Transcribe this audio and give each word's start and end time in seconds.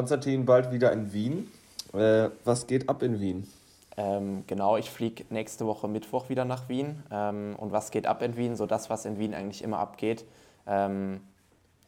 Konstantin 0.00 0.46
bald 0.46 0.72
wieder 0.72 0.92
in 0.92 1.12
Wien. 1.12 1.52
Äh, 1.92 2.30
was 2.46 2.66
geht 2.66 2.88
ab 2.88 3.02
in 3.02 3.20
Wien? 3.20 3.46
Ähm, 3.98 4.44
genau, 4.46 4.78
ich 4.78 4.88
fliege 4.88 5.26
nächste 5.28 5.66
Woche 5.66 5.88
Mittwoch 5.88 6.30
wieder 6.30 6.46
nach 6.46 6.70
Wien. 6.70 7.02
Ähm, 7.10 7.54
und 7.58 7.70
was 7.70 7.90
geht 7.90 8.06
ab 8.06 8.22
in 8.22 8.34
Wien? 8.34 8.56
So 8.56 8.64
das, 8.64 8.88
was 8.88 9.04
in 9.04 9.18
Wien 9.18 9.34
eigentlich 9.34 9.62
immer 9.62 9.78
abgeht. 9.78 10.24
Ähm, 10.66 11.20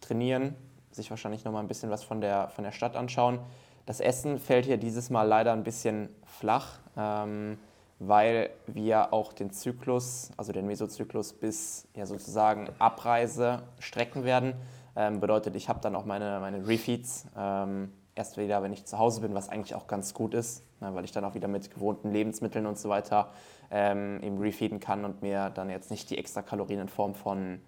trainieren, 0.03 0.55
sich 0.91 1.09
wahrscheinlich 1.09 1.47
noch 1.47 1.53
mal 1.53 1.61
ein 1.61 1.69
bisschen 1.69 1.89
was 1.89 2.05
von 2.05 2.21
der, 2.21 2.49
von 2.49 2.65
der 2.65 2.73
Stadt 2.73 2.97
anschauen. 2.97 3.39
Das 3.87 3.99
Essen 3.99 4.39
fällt 4.39 4.67
hier 4.67 4.77
dieses 4.77 5.09
Mal 5.09 5.23
leider 5.23 5.55
ein 5.55 5.65
bisschen 5.65 6.11
flach, 6.27 6.81
ähm, 6.99 7.57
weil 7.99 8.51
wir 8.67 9.15
auch 9.15 9.33
den 9.33 9.53
Zyklus, 9.53 10.33
also 10.37 10.53
den 10.53 10.67
Mesozyklus 10.67 11.33
bis 11.33 11.89
ja 11.97 12.05
sozusagen 12.05 12.69
Abreise 12.79 13.63
strecken 13.79 14.25
werden. 14.25 14.53
Ähm, 14.97 15.21
bedeutet, 15.21 15.57
ich 15.57 15.71
habe 15.71 15.81
dann 15.81 15.97
auch 15.97 16.05
meine, 16.05 16.41
meine 16.41 16.69
Refeeds 16.69 17.25
ähm, 17.35 17.91
erst 18.15 18.37
wieder, 18.37 18.63
wenn 18.63 18.73
ich 18.73 18.85
zu 18.85 18.99
Hause 18.99 19.21
bin, 19.21 19.35
was 19.35 19.49
eigentlich 19.49 19.75
auch 19.75 19.87
ganz 19.87 20.15
gut 20.15 20.35
ist, 20.35 20.63
ne, 20.81 20.95
weil 20.95 21.05
ich 21.05 21.13
dann 21.13 21.25
auch 21.25 21.35
wieder 21.35 21.49
mit 21.49 21.73
gewohnten 21.73 22.13
Lebensmitteln 22.13 22.67
und 22.67 22.79
so 22.79 22.89
weiter 22.89 23.31
ähm, 23.71 24.21
eben 24.23 24.39
refeeden 24.39 24.81
kann 24.81 25.05
und 25.05 25.23
mir 25.23 25.51
dann 25.51 25.71
jetzt 25.71 25.91
nicht 25.91 26.11
die 26.11 26.19
extra 26.19 26.43
Kalorien 26.43 26.81
in 26.81 26.89
Form 26.89 27.15
von 27.15 27.61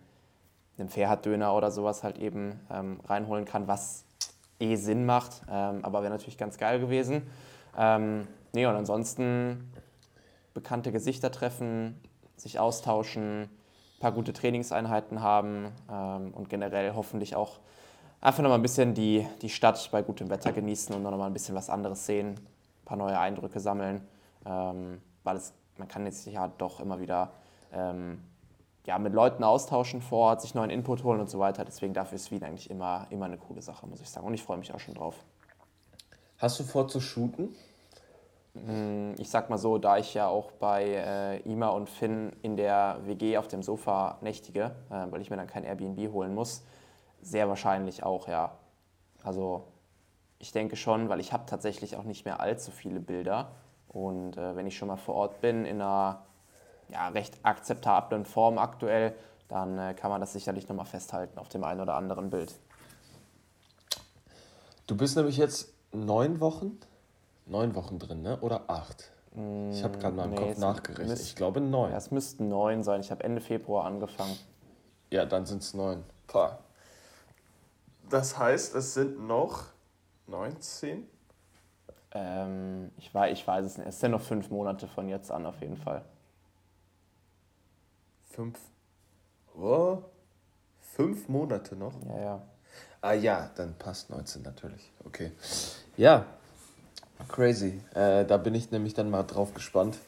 einem 0.76 0.88
Fairhard-Döner 0.88 1.54
oder 1.54 1.70
sowas 1.70 2.02
halt 2.02 2.18
eben 2.18 2.60
ähm, 2.70 3.00
reinholen 3.06 3.44
kann, 3.44 3.68
was 3.68 4.04
eh 4.60 4.76
Sinn 4.76 5.06
macht, 5.06 5.42
ähm, 5.50 5.84
aber 5.84 6.02
wäre 6.02 6.12
natürlich 6.12 6.38
ganz 6.38 6.58
geil 6.58 6.80
gewesen. 6.80 7.22
Ähm, 7.76 8.26
nee, 8.52 8.66
und 8.66 8.74
ansonsten 8.74 9.72
bekannte 10.52 10.92
Gesichter 10.92 11.30
treffen, 11.30 12.00
sich 12.36 12.58
austauschen, 12.58 13.42
ein 13.42 14.00
paar 14.00 14.12
gute 14.12 14.32
Trainingseinheiten 14.32 15.22
haben 15.22 15.72
ähm, 15.90 16.32
und 16.34 16.48
generell 16.48 16.94
hoffentlich 16.94 17.36
auch 17.36 17.58
einfach 18.24 18.42
nochmal 18.42 18.58
ein 18.58 18.62
bisschen 18.62 18.94
die, 18.94 19.26
die 19.42 19.50
Stadt 19.50 19.88
bei 19.92 20.02
gutem 20.02 20.30
Wetter 20.30 20.50
genießen 20.50 20.94
und 20.94 21.02
nochmal 21.02 21.28
ein 21.28 21.32
bisschen 21.32 21.54
was 21.54 21.68
anderes 21.68 22.06
sehen, 22.06 22.30
ein 22.30 22.84
paar 22.86 22.96
neue 22.96 23.18
Eindrücke 23.18 23.60
sammeln, 23.60 24.00
ähm, 24.46 25.00
weil 25.22 25.36
es, 25.36 25.52
man 25.76 25.88
kann 25.88 26.06
jetzt 26.06 26.26
ja 26.26 26.48
doch 26.48 26.80
immer 26.80 27.00
wieder 27.00 27.32
ähm, 27.70 28.22
ja, 28.86 28.98
mit 28.98 29.12
Leuten 29.12 29.44
austauschen 29.44 30.00
vor 30.00 30.30
Ort, 30.30 30.40
sich 30.40 30.54
neuen 30.54 30.70
Input 30.70 31.04
holen 31.04 31.20
und 31.20 31.28
so 31.28 31.38
weiter. 31.38 31.64
Deswegen 31.64 31.92
dafür 31.92 32.16
ist 32.16 32.30
Wien 32.30 32.42
eigentlich 32.42 32.70
immer, 32.70 33.06
immer 33.10 33.26
eine 33.26 33.36
coole 33.36 33.60
Sache, 33.60 33.86
muss 33.86 34.00
ich 34.00 34.08
sagen. 34.08 34.26
Und 34.26 34.34
ich 34.34 34.42
freue 34.42 34.56
mich 34.56 34.72
auch 34.72 34.80
schon 34.80 34.94
drauf. 34.94 35.16
Hast 36.38 36.58
du 36.58 36.64
vor 36.64 36.88
zu 36.88 37.00
shooten? 37.00 37.54
Hm, 38.54 39.14
ich 39.18 39.28
sag 39.28 39.50
mal 39.50 39.58
so, 39.58 39.76
da 39.76 39.98
ich 39.98 40.14
ja 40.14 40.28
auch 40.28 40.50
bei 40.52 40.84
äh, 40.84 41.38
Ima 41.50 41.68
und 41.68 41.90
Finn 41.90 42.32
in 42.40 42.56
der 42.56 42.98
WG 43.04 43.36
auf 43.36 43.48
dem 43.48 43.62
Sofa 43.62 44.16
nächtige, 44.22 44.72
äh, 44.90 45.06
weil 45.10 45.20
ich 45.20 45.28
mir 45.28 45.36
dann 45.36 45.46
kein 45.46 45.64
Airbnb 45.64 46.12
holen 46.12 46.34
muss, 46.34 46.62
sehr 47.26 47.48
wahrscheinlich 47.48 48.02
auch, 48.02 48.28
ja. 48.28 48.52
Also 49.22 49.64
ich 50.38 50.52
denke 50.52 50.76
schon, 50.76 51.08
weil 51.08 51.20
ich 51.20 51.32
habe 51.32 51.44
tatsächlich 51.46 51.96
auch 51.96 52.04
nicht 52.04 52.24
mehr 52.24 52.40
allzu 52.40 52.70
viele 52.70 53.00
Bilder. 53.00 53.52
Und 53.88 54.36
äh, 54.36 54.56
wenn 54.56 54.66
ich 54.66 54.76
schon 54.76 54.88
mal 54.88 54.96
vor 54.96 55.14
Ort 55.14 55.40
bin, 55.40 55.64
in 55.64 55.80
einer 55.80 56.22
ja, 56.88 57.08
recht 57.08 57.38
akzeptablen 57.42 58.24
Form 58.24 58.58
aktuell, 58.58 59.14
dann 59.48 59.78
äh, 59.78 59.94
kann 59.94 60.10
man 60.10 60.20
das 60.20 60.32
sicherlich 60.32 60.68
nochmal 60.68 60.86
festhalten 60.86 61.38
auf 61.38 61.48
dem 61.48 61.64
einen 61.64 61.80
oder 61.80 61.94
anderen 61.94 62.28
Bild. 62.30 62.54
Du 64.86 64.96
bist 64.96 65.16
nämlich 65.16 65.36
jetzt 65.36 65.72
neun 65.92 66.40
Wochen, 66.40 66.78
neun 67.46 67.74
Wochen 67.74 67.98
drin, 67.98 68.22
ne? 68.22 68.38
Oder 68.40 68.62
acht? 68.68 69.10
Ich 69.72 69.82
habe 69.82 69.98
gerade 69.98 70.14
mal 70.14 70.24
im 70.24 70.30
Nee, 70.30 70.36
Kopf 70.36 70.58
nachgerechnet. 70.58 71.08
müsst- 71.08 71.22
ich 71.24 71.34
glaube 71.36 71.60
neun. 71.60 71.90
Ja, 71.90 71.96
es 71.96 72.10
müssten 72.10 72.48
neun 72.48 72.82
sein. 72.84 73.00
Ich 73.00 73.10
habe 73.10 73.24
Ende 73.24 73.40
Februar 73.40 73.84
angefangen. 73.84 74.36
Ja, 75.10 75.24
dann 75.24 75.44
sind 75.46 75.62
es 75.62 75.74
neun. 75.74 76.04
Pah. 76.26 76.58
Das 78.10 78.38
heißt, 78.38 78.74
es 78.74 78.94
sind 78.94 79.26
noch 79.26 79.64
19? 80.26 81.06
Ähm, 82.12 82.90
ich, 82.96 83.12
weiß, 83.12 83.32
ich 83.32 83.46
weiß 83.46 83.66
es 83.66 83.78
nicht. 83.78 83.88
Es 83.88 84.00
sind 84.00 84.12
noch 84.12 84.22
fünf 84.22 84.50
Monate 84.50 84.86
von 84.86 85.08
jetzt 85.08 85.30
an 85.30 85.46
auf 85.46 85.60
jeden 85.60 85.76
Fall. 85.76 86.04
Fünf. 88.30 88.58
Oh, 89.56 89.98
fünf 90.80 91.28
Monate 91.28 91.76
noch? 91.76 91.94
Ja, 92.06 92.20
ja. 92.20 92.42
Ah 93.00 93.12
ja, 93.12 93.50
dann 93.54 93.74
passt 93.78 94.10
19 94.10 94.42
natürlich. 94.42 94.90
Okay. 95.04 95.30
Ja, 95.96 96.26
crazy. 97.28 97.80
Äh, 97.94 98.24
da 98.24 98.36
bin 98.36 98.54
ich 98.54 98.70
nämlich 98.70 98.94
dann 98.94 99.10
mal 99.10 99.22
drauf 99.22 99.54
gespannt, 99.54 99.98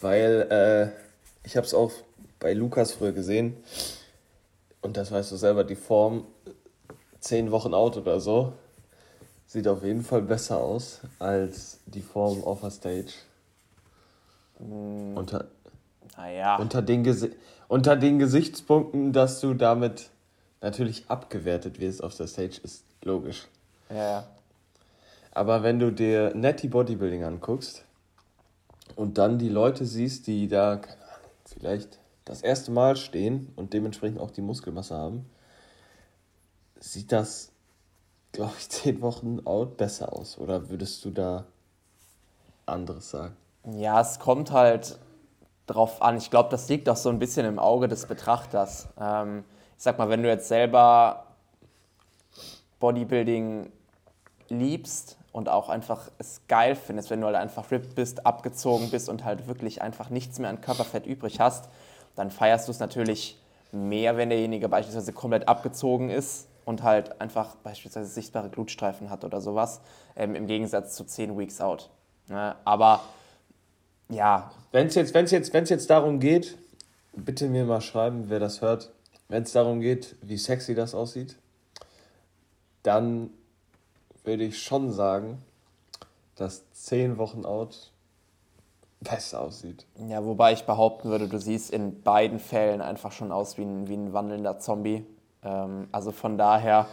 weil 0.00 0.46
äh, 0.50 1.46
ich 1.46 1.56
habe 1.56 1.66
es 1.66 1.74
auch 1.74 1.92
bei 2.38 2.54
Lukas 2.54 2.92
früher 2.92 3.12
gesehen 3.12 3.56
und 4.80 4.96
das 4.96 5.12
weißt 5.12 5.30
du 5.30 5.36
selber, 5.36 5.64
die 5.64 5.76
Form 5.76 6.26
zehn 7.20 7.50
Wochen 7.50 7.74
out 7.74 7.96
oder 7.96 8.20
so 8.20 8.52
sieht 9.46 9.66
auf 9.66 9.82
jeden 9.82 10.02
Fall 10.02 10.22
besser 10.22 10.58
aus 10.58 11.00
als 11.18 11.80
die 11.86 12.02
Form 12.02 12.44
auf 12.44 12.60
der 12.60 12.70
Stage. 12.70 13.12
Unter, 14.58 15.46
Naja. 16.16 16.56
unter, 16.56 16.82
den 16.82 17.02
Gesi 17.02 17.32
unter 17.66 17.96
den 17.96 18.18
Gesichtspunkten, 18.18 19.12
dass 19.12 19.40
du 19.40 19.54
damit 19.54 20.10
natürlich 20.60 21.04
abgewertet 21.08 21.80
wirst 21.80 22.04
auf 22.04 22.14
der 22.16 22.26
Stage, 22.26 22.60
ist 22.62 22.84
logisch. 23.02 23.48
Ja, 23.88 23.96
ja. 23.96 24.26
Aber 25.32 25.62
wenn 25.62 25.78
du 25.78 25.90
dir 25.90 26.34
Netty 26.34 26.68
Bodybuilding 26.68 27.24
anguckst 27.24 27.84
und 28.96 29.16
dann 29.18 29.38
die 29.38 29.48
Leute 29.48 29.86
siehst, 29.86 30.26
die 30.26 30.48
da, 30.48 30.76
keine 30.76 30.96
Ahnung, 30.96 31.30
vielleicht 31.46 31.98
das 32.24 32.42
erste 32.42 32.70
Mal 32.70 32.96
stehen 32.96 33.52
und 33.56 33.72
dementsprechend 33.72 34.20
auch 34.20 34.30
die 34.30 34.42
Muskelmasse 34.42 34.94
haben, 34.96 35.24
sieht 36.80 37.12
das, 37.12 37.52
glaube 38.32 38.54
ich, 38.58 38.68
zehn 38.70 39.00
Wochen 39.02 39.40
out 39.44 39.76
besser 39.76 40.12
aus. 40.12 40.38
Oder 40.38 40.68
würdest 40.70 41.04
du 41.04 41.10
da 41.10 41.44
anderes 42.66 43.10
sagen? 43.10 43.36
Ja, 43.76 44.00
es 44.00 44.18
kommt 44.18 44.50
halt 44.50 44.98
drauf 45.66 46.02
an. 46.02 46.16
Ich 46.16 46.30
glaube, 46.30 46.48
das 46.50 46.68
liegt 46.68 46.88
auch 46.88 46.96
so 46.96 47.10
ein 47.10 47.18
bisschen 47.18 47.46
im 47.46 47.58
Auge 47.58 47.88
des 47.88 48.06
Betrachters. 48.06 48.88
Ähm, 48.98 49.44
ich 49.76 49.82
sag 49.82 49.98
mal, 49.98 50.08
wenn 50.08 50.22
du 50.22 50.28
jetzt 50.28 50.48
selber 50.48 51.26
Bodybuilding 52.80 53.70
liebst 54.48 55.18
und 55.32 55.48
auch 55.48 55.68
einfach 55.68 56.10
es 56.18 56.40
geil 56.48 56.74
findest, 56.74 57.10
wenn 57.10 57.20
du 57.20 57.26
halt 57.26 57.36
einfach 57.36 57.70
ripped 57.70 57.94
bist, 57.94 58.26
abgezogen 58.26 58.90
bist 58.90 59.08
und 59.08 59.24
halt 59.24 59.46
wirklich 59.46 59.80
einfach 59.80 60.10
nichts 60.10 60.38
mehr 60.38 60.50
an 60.50 60.60
Körperfett 60.60 61.06
übrig 61.06 61.38
hast, 61.38 61.68
dann 62.16 62.30
feierst 62.30 62.66
du 62.66 62.72
es 62.72 62.80
natürlich 62.80 63.38
mehr, 63.70 64.16
wenn 64.16 64.30
derjenige 64.30 64.68
beispielsweise 64.68 65.12
komplett 65.12 65.46
abgezogen 65.46 66.10
ist 66.10 66.49
und 66.70 66.82
halt 66.82 67.20
einfach 67.20 67.56
beispielsweise 67.56 68.08
sichtbare 68.08 68.48
Glutstreifen 68.48 69.10
hat 69.10 69.24
oder 69.24 69.40
sowas, 69.40 69.80
ähm, 70.16 70.34
im 70.34 70.46
Gegensatz 70.46 70.94
zu 70.94 71.04
10 71.04 71.36
Weeks 71.36 71.60
out. 71.60 71.90
Ne? 72.28 72.54
Aber 72.64 73.00
ja, 74.08 74.50
Wenn 74.72 74.86
es 74.86 74.94
jetzt, 74.94 75.12
wenn's 75.14 75.30
jetzt, 75.30 75.52
wenn's 75.52 75.68
jetzt 75.68 75.90
darum 75.90 76.18
geht, 76.20 76.56
bitte 77.12 77.48
mir 77.48 77.64
mal 77.64 77.80
schreiben, 77.80 78.24
wer 78.28 78.38
das 78.40 78.60
hört, 78.60 78.90
wenn 79.28 79.42
es 79.42 79.52
darum 79.52 79.80
geht, 79.80 80.16
wie 80.22 80.36
sexy 80.36 80.74
das 80.74 80.94
aussieht, 80.94 81.36
dann 82.82 83.30
würde 84.24 84.44
ich 84.44 84.62
schon 84.62 84.92
sagen, 84.92 85.42
dass 86.36 86.70
10 86.72 87.18
Wochen 87.18 87.44
out 87.44 87.90
besser 89.00 89.40
aussieht. 89.40 89.86
Ja, 90.08 90.24
wobei 90.24 90.52
ich 90.52 90.64
behaupten 90.64 91.08
würde, 91.10 91.28
du 91.28 91.38
siehst 91.38 91.70
in 91.70 92.02
beiden 92.02 92.38
Fällen 92.38 92.80
einfach 92.80 93.12
schon 93.12 93.32
aus 93.32 93.58
wie 93.58 93.62
ein, 93.62 93.88
wie 93.88 93.96
ein 93.96 94.12
wandelnder 94.12 94.58
Zombie. 94.58 95.04
Ähm, 95.42 95.88
also 95.92 96.12
von 96.12 96.36
daher, 96.38 96.86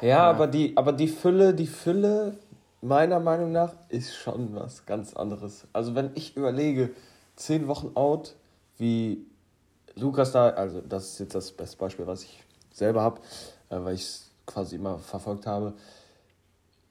Ja, 0.00 0.30
aber 0.30 0.46
die, 0.46 0.76
aber 0.76 0.92
die 0.92 1.08
Fülle, 1.08 1.54
die 1.54 1.66
Fülle, 1.66 2.36
meiner 2.80 3.20
Meinung 3.20 3.52
nach, 3.52 3.72
ist 3.88 4.14
schon 4.14 4.54
was 4.54 4.86
ganz 4.86 5.14
anderes. 5.14 5.66
Also 5.72 5.94
wenn 5.94 6.10
ich 6.14 6.36
überlege, 6.36 6.90
10 7.36 7.66
Wochen 7.68 7.90
out, 7.94 8.34
wie 8.78 9.26
Lukas 9.96 10.32
da, 10.32 10.50
also 10.50 10.80
das 10.80 11.10
ist 11.10 11.18
jetzt 11.20 11.34
das 11.34 11.52
beste 11.52 11.76
Beispiel, 11.76 12.06
was 12.06 12.22
ich 12.24 12.42
selber 12.72 13.02
habe, 13.02 13.20
äh, 13.70 13.76
weil 13.80 13.94
ich 13.94 14.02
es 14.02 14.30
quasi 14.46 14.76
immer 14.76 14.98
verfolgt 14.98 15.46
habe. 15.46 15.74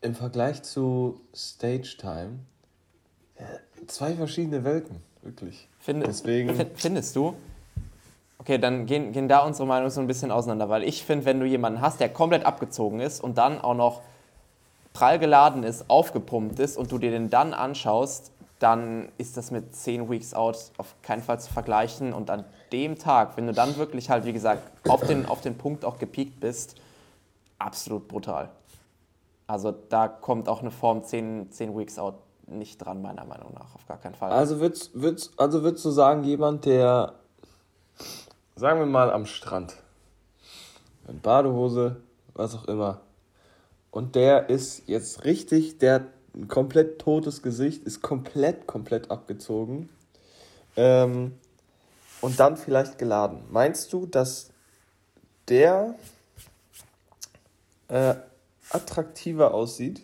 Im 0.02 0.16
Vergleich 0.16 0.62
zu 0.64 1.22
Stage 1.34 1.96
Time, 1.98 2.40
ja, 3.40 3.46
zwei 3.88 4.14
verschiedene 4.16 4.64
Welten, 4.64 5.02
wirklich. 5.22 5.70
find, 5.80 6.06
Deswegen- 6.06 6.56
fin- 6.56 6.72
findest 6.76 7.16
du? 7.16 7.36
Okay, 8.44 8.58
dann 8.58 8.86
gehen, 8.86 9.14
gehen 9.14 9.30
da 9.30 9.40
unsere 9.40 9.66
Meinungen 9.66 9.90
so 9.90 10.02
ein 10.02 10.08
bisschen 10.08 10.30
auseinander, 10.30 10.68
weil 10.68 10.84
ich 10.84 11.06
finde, 11.06 11.24
wenn 11.24 11.40
du 11.40 11.46
jemanden 11.46 11.80
hast, 11.80 12.02
der 12.02 12.10
komplett 12.10 12.46
abgezogen 12.46 13.00
ist 13.00 13.24
und 13.24 13.38
dann 13.38 13.62
auch 13.62 13.74
noch 13.74 14.02
prall 14.92 15.18
geladen 15.18 15.64
ist, 15.64 15.90
aufgepumpt 15.90 16.60
ist 16.60 16.78
und 16.78 16.92
du 16.92 16.98
dir 16.98 17.12
den 17.12 17.30
dann 17.30 17.54
anschaust, 17.54 18.34
dann 18.60 19.08
ist 19.18 19.38
das 19.38 19.50
mit 19.52 19.74
10 19.74 20.10
Weeks 20.10 20.34
out 20.34 20.58
auf 20.78 20.94
keinen 21.04 21.22
Fall 21.22 21.40
zu 21.40 21.54
vergleichen. 21.54 22.12
Und 22.12 22.30
an 22.30 22.44
dem 22.74 22.98
Tag, 22.98 23.38
wenn 23.38 23.48
du 23.48 23.54
dann 23.54 23.78
wirklich 23.78 24.10
halt, 24.10 24.26
wie 24.26 24.34
gesagt, 24.34 24.62
auf 24.90 25.08
den, 25.08 25.26
auf 25.26 25.40
den 25.40 25.58
Punkt 25.58 25.86
auch 25.86 25.98
gepiekt 25.98 26.42
bist, 26.42 26.76
absolut 27.60 28.10
brutal. 28.10 28.50
Also 29.48 29.74
da 29.88 30.10
kommt 30.10 30.50
auch 30.50 30.60
eine 30.60 30.72
Form 30.72 31.02
10, 31.02 31.50
10 31.50 31.78
Weeks 31.78 31.98
out 31.98 32.16
nicht 32.48 32.78
dran, 32.80 33.02
meiner 33.02 33.24
Meinung 33.24 33.54
nach, 33.54 33.74
auf 33.74 33.88
gar 33.88 34.00
keinen 34.00 34.16
Fall. 34.16 34.34
Also 34.34 34.60
würdest, 34.60 34.92
würdest, 34.94 35.32
also 35.38 35.64
würdest 35.64 35.86
du 35.86 35.92
sagen, 35.92 36.26
jemand, 36.26 36.66
der, 36.66 37.14
sagen 38.56 38.80
wir 38.80 38.86
mal, 38.86 39.12
am 39.12 39.26
Strand, 39.26 39.76
in 41.08 41.20
Badehose, 41.20 41.98
was 42.34 42.56
auch 42.56 42.66
immer, 42.66 43.02
und 43.92 44.16
der 44.16 44.50
ist 44.50 44.88
jetzt 44.88 45.24
richtig, 45.24 45.78
der 45.78 45.94
hat 45.96 46.08
ein 46.36 46.48
komplett 46.48 47.00
totes 47.00 47.44
Gesicht, 47.44 47.84
ist 47.84 48.02
komplett, 48.02 48.66
komplett 48.66 49.12
abgezogen. 49.12 49.90
Ähm, 50.76 51.34
und 52.22 52.40
dann 52.40 52.58
vielleicht 52.58 52.98
geladen. 52.98 53.44
Meinst 53.52 53.94
du, 53.94 54.08
dass 54.08 54.50
der 55.48 55.94
äh, 57.90 58.16
attraktiver 58.70 59.54
aussieht 59.54 60.02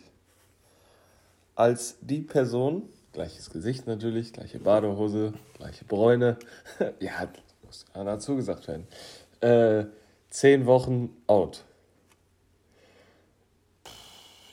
als 1.56 1.96
die 2.00 2.20
Person, 2.20 2.88
gleiches 3.12 3.50
Gesicht 3.50 3.86
natürlich, 3.86 4.32
gleiche 4.32 4.60
Badehose, 4.60 5.32
gleiche 5.54 5.84
Bräune, 5.84 6.38
ja, 7.00 7.28
muss 7.70 7.84
dazu 7.94 8.34
gesagt 8.34 8.66
werden, 8.66 8.88
äh, 9.40 9.84
zehn 10.28 10.66
Wochen 10.66 11.10
out. 11.28 11.64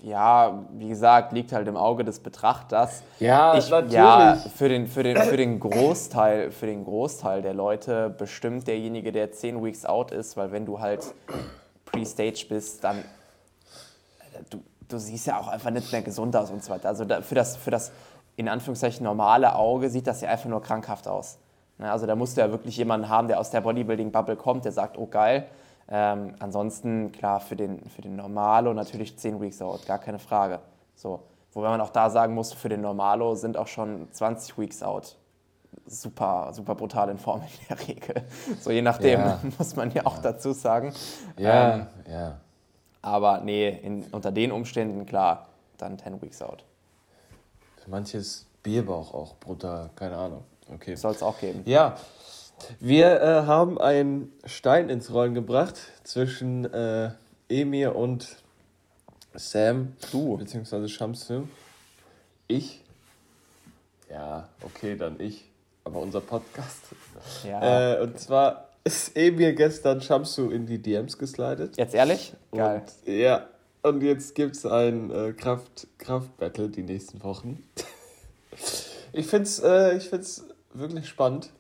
Ja, 0.04 0.66
wie 0.74 0.90
gesagt, 0.90 1.34
liegt 1.34 1.52
halt 1.52 1.68
im 1.68 1.76
Auge 1.76 2.04
des 2.04 2.20
Betrachters. 2.20 3.02
Ja, 3.20 3.58
ich, 3.58 3.68
natürlich. 3.72 3.94
Ja, 3.94 4.36
für 4.36 4.70
den, 4.70 4.86
für, 4.86 5.02
den, 5.02 5.18
für, 5.18 5.36
den 5.36 5.60
Großteil, 5.60 6.52
für 6.52 6.68
den 6.68 6.84
Großteil 6.84 7.42
der 7.42 7.56
Leute 7.56 8.12
bestimmt 8.12 8.68
derjenige, 8.68 9.12
der 9.12 9.32
10 9.32 9.64
Weeks 9.64 9.86
out 9.86 10.12
ist, 10.12 10.38
weil 10.38 10.52
wenn 10.52 10.68
du 10.68 10.80
halt 10.80 11.04
Pre-Stage 11.86 12.46
bist, 12.48 12.84
dann 12.84 13.04
du, 14.52 14.64
du 14.88 15.00
siehst 15.00 15.26
ja 15.26 15.40
auch 15.40 15.48
einfach 15.48 15.72
nicht 15.72 15.92
mehr 15.92 16.04
gesund 16.04 16.36
aus 16.36 16.52
und 16.52 16.64
so 16.64 16.72
weiter. 16.72 16.90
Also 16.90 17.06
für, 17.24 17.36
das, 17.36 17.58
für 17.58 17.72
das 17.72 17.92
in 18.36 18.48
Anführungszeichen 18.48 19.04
normale 19.04 19.56
Auge 19.56 19.90
sieht 19.90 20.06
das 20.06 20.22
ja 20.22 20.30
einfach 20.30 20.50
nur 20.50 20.62
krankhaft 20.62 21.08
aus. 21.08 21.40
Ne, 21.78 21.92
also 21.92 22.06
da 22.06 22.16
musst 22.16 22.38
du 22.38 22.42
ja 22.42 22.52
wirklich 22.52 22.78
jemanden 22.78 23.10
haben, 23.10 23.28
der 23.28 23.40
aus 23.40 23.52
der 23.52 23.62
Bodybuilding-Bubble 23.62 24.36
kommt, 24.36 24.66
der 24.66 24.72
sagt, 24.72 24.98
oh 24.98 25.08
geil, 25.08 25.48
ähm, 25.90 26.36
ansonsten, 26.40 27.12
klar, 27.12 27.40
für 27.40 27.56
den, 27.56 27.88
für 27.90 28.02
den 28.02 28.16
Normalo 28.16 28.74
natürlich 28.74 29.18
10 29.18 29.40
Weeks 29.40 29.62
out, 29.62 29.86
gar 29.86 30.00
keine 30.00 30.20
Frage. 30.20 30.60
So. 30.96 31.22
Wobei 31.54 31.70
man 31.70 31.82
auch 31.82 31.90
da 31.90 32.10
sagen 32.10 32.34
muss, 32.34 32.54
für 32.54 32.70
den 32.70 32.82
Normalo 32.82 33.36
sind 33.36 33.58
auch 33.58 33.68
schon 33.68 34.08
20 34.12 34.58
Weeks 34.58 34.84
out. 34.84 35.16
Super, 35.86 36.50
super 36.52 36.76
brutal 36.76 37.10
in 37.10 37.18
Form 37.18 37.42
in 37.42 37.68
der 37.70 37.88
Regel. 37.88 38.24
So 38.60 38.72
je 38.72 38.82
nachdem, 38.82 39.20
ja. 39.22 39.40
muss 39.58 39.76
man 39.76 39.92
ja 39.92 40.06
auch 40.06 40.18
dazu 40.20 40.52
sagen. 40.52 40.94
Ja, 41.38 41.74
ähm, 41.74 41.88
ja. 42.12 42.38
Aber 43.02 43.40
nee, 43.40 43.70
in, 43.70 44.04
unter 44.12 44.32
den 44.32 44.52
Umständen, 44.52 45.06
klar, 45.06 45.48
dann 45.78 45.98
10 45.98 46.22
Weeks 46.22 46.42
out. 46.42 46.64
Für 47.78 47.90
manches 47.90 48.46
Bierbauch 48.62 49.14
auch 49.14 49.36
brutal, 49.36 49.90
keine 49.96 50.18
Ahnung. 50.18 50.44
Okay. 50.74 50.96
Soll 50.96 51.12
es 51.12 51.24
auch 51.24 51.40
geben. 51.40 51.62
Ja, 51.66 51.98
wir 52.80 53.22
äh, 53.22 53.26
haben 53.46 53.80
einen 53.80 54.34
Stein 54.46 54.90
ins 54.90 55.12
Rollen 55.12 55.34
gebracht 55.34 55.80
zwischen 56.04 56.66
äh, 56.74 57.12
Emir 57.50 57.96
und 57.96 58.38
Sam. 59.34 59.94
Du. 60.12 60.38
Beziehungsweise 60.38 60.90
Shamsu. 60.90 61.48
Ich. 62.48 62.84
Ja, 64.10 64.50
okay, 64.64 64.96
dann 64.96 65.20
ich. 65.20 65.46
Aber 65.84 66.00
unser 66.00 66.22
Podcast. 66.22 66.84
Ja. 67.46 67.94
Äh, 67.94 68.02
und 68.02 68.20
zwar 68.20 68.70
ist 68.84 69.16
Emir 69.16 69.54
gestern 69.54 70.02
Shamsu 70.02 70.50
in 70.50 70.66
die 70.66 70.82
DMs 70.82 71.18
geslidet. 71.18 71.78
Jetzt 71.78 71.94
ehrlich? 71.94 72.34
Geil. 72.52 72.84
Und, 73.06 73.14
ja. 73.14 73.48
Und 73.84 74.02
jetzt 74.02 74.36
gibt 74.36 74.56
es 74.56 74.66
ein 74.66 75.12
äh, 75.12 75.34
Kraft, 75.34 75.88
Kraft-Battle 75.98 76.70
die 76.70 76.84
nächsten 76.84 77.24
Wochen. 77.24 77.64
ich 79.14 79.28
finde 79.28 79.44
es 79.44 79.60
äh, 79.60 80.00
wirklich 80.80 81.08
spannend 81.08 81.52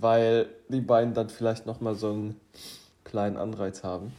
weil 0.00 0.46
die 0.68 0.80
beiden 0.80 1.14
dann 1.14 1.28
vielleicht 1.28 1.66
nochmal 1.66 1.94
so 1.94 2.10
einen 2.10 2.40
kleinen 3.04 3.36
Anreiz 3.36 3.84
haben. 3.84 4.12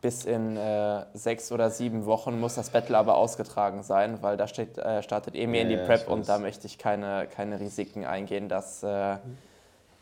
Bis 0.00 0.24
in 0.24 0.56
äh, 0.56 1.04
sechs 1.14 1.52
oder 1.52 1.70
sieben 1.70 2.06
Wochen 2.06 2.40
muss 2.40 2.56
das 2.56 2.70
Battle 2.70 2.98
aber 2.98 3.16
ausgetragen 3.16 3.84
sein, 3.84 4.20
weil 4.20 4.36
da 4.36 4.48
steht, 4.48 4.76
äh, 4.78 5.02
startet 5.02 5.36
Emi 5.36 5.58
ja, 5.58 5.62
in 5.62 5.68
die 5.68 5.76
Prep 5.76 6.08
und 6.08 6.28
da 6.28 6.38
möchte 6.38 6.66
ich 6.66 6.76
keine, 6.76 7.28
keine 7.28 7.60
Risiken 7.60 8.04
eingehen, 8.04 8.48
dass 8.48 8.82
äh, 8.82 9.16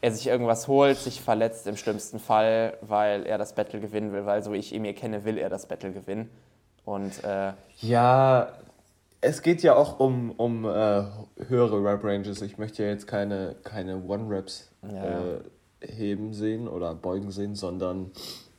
er 0.01 0.13
sich 0.13 0.27
irgendwas 0.27 0.69
holt, 0.69 0.97
sich 0.97 1.21
verletzt 1.21 1.67
im 1.67 1.77
schlimmsten 1.77 2.19
Fall, 2.19 2.79
weil 2.81 3.27
er 3.27 3.37
das 3.37 3.55
Battle 3.55 3.79
gewinnen 3.79 4.13
will, 4.13 4.25
weil 4.25 4.43
so 4.43 4.55
ich 4.55 4.75
Emir 4.75 4.95
kenne, 4.95 5.25
will 5.27 5.37
er 5.37 5.51
das 5.51 5.67
Battle 5.67 5.93
gewinnen. 5.93 6.31
Und, 6.87 7.23
äh, 7.23 7.53
ja, 7.83 8.49
es 9.21 9.43
geht 9.43 9.63
ja 9.63 9.75
auch 9.75 10.01
um, 10.01 10.31
um 10.33 10.65
äh, 10.65 11.05
höhere 11.47 11.83
Rap-Ranges. 11.83 12.41
Ich 12.43 12.59
möchte 12.59 12.83
ja 12.83 12.89
jetzt 12.89 13.07
keine, 13.07 13.57
keine 13.65 14.03
One-Raps 14.03 14.71
ja. 14.83 15.35
äh, 15.35 15.41
heben 15.81 16.33
sehen 16.33 16.69
oder 16.69 16.95
beugen 16.95 17.31
sehen, 17.31 17.55
sondern 17.55 18.13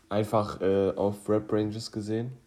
einfach 0.09 0.61
äh, 0.61 0.91
auf 0.91 1.27
Rap-Ranges 1.27 1.91
gesehen. 1.91 2.37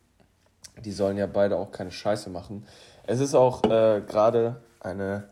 Die 0.84 0.92
sollen 0.92 1.16
ja 1.16 1.26
beide 1.26 1.56
auch 1.56 1.70
keine 1.70 1.90
Scheiße 1.90 2.30
machen. 2.30 2.66
Es 3.06 3.20
ist 3.20 3.34
auch 3.34 3.64
äh, 3.64 4.02
gerade 4.06 4.62
eine 4.80 5.28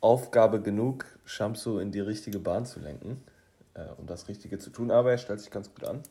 Aufgabe 0.00 0.60
genug, 0.60 1.06
Shamsu 1.24 1.78
in 1.78 1.90
die 1.90 2.00
richtige 2.00 2.38
Bahn 2.38 2.66
zu 2.66 2.80
lenken, 2.80 3.22
äh, 3.74 3.84
um 3.98 4.06
das 4.06 4.28
Richtige 4.28 4.58
zu 4.58 4.70
tun. 4.70 4.90
Aber 4.90 5.10
er 5.10 5.18
stellt 5.18 5.40
sich 5.40 5.50
ganz 5.50 5.72
gut 5.74 5.84
an. 5.84 6.02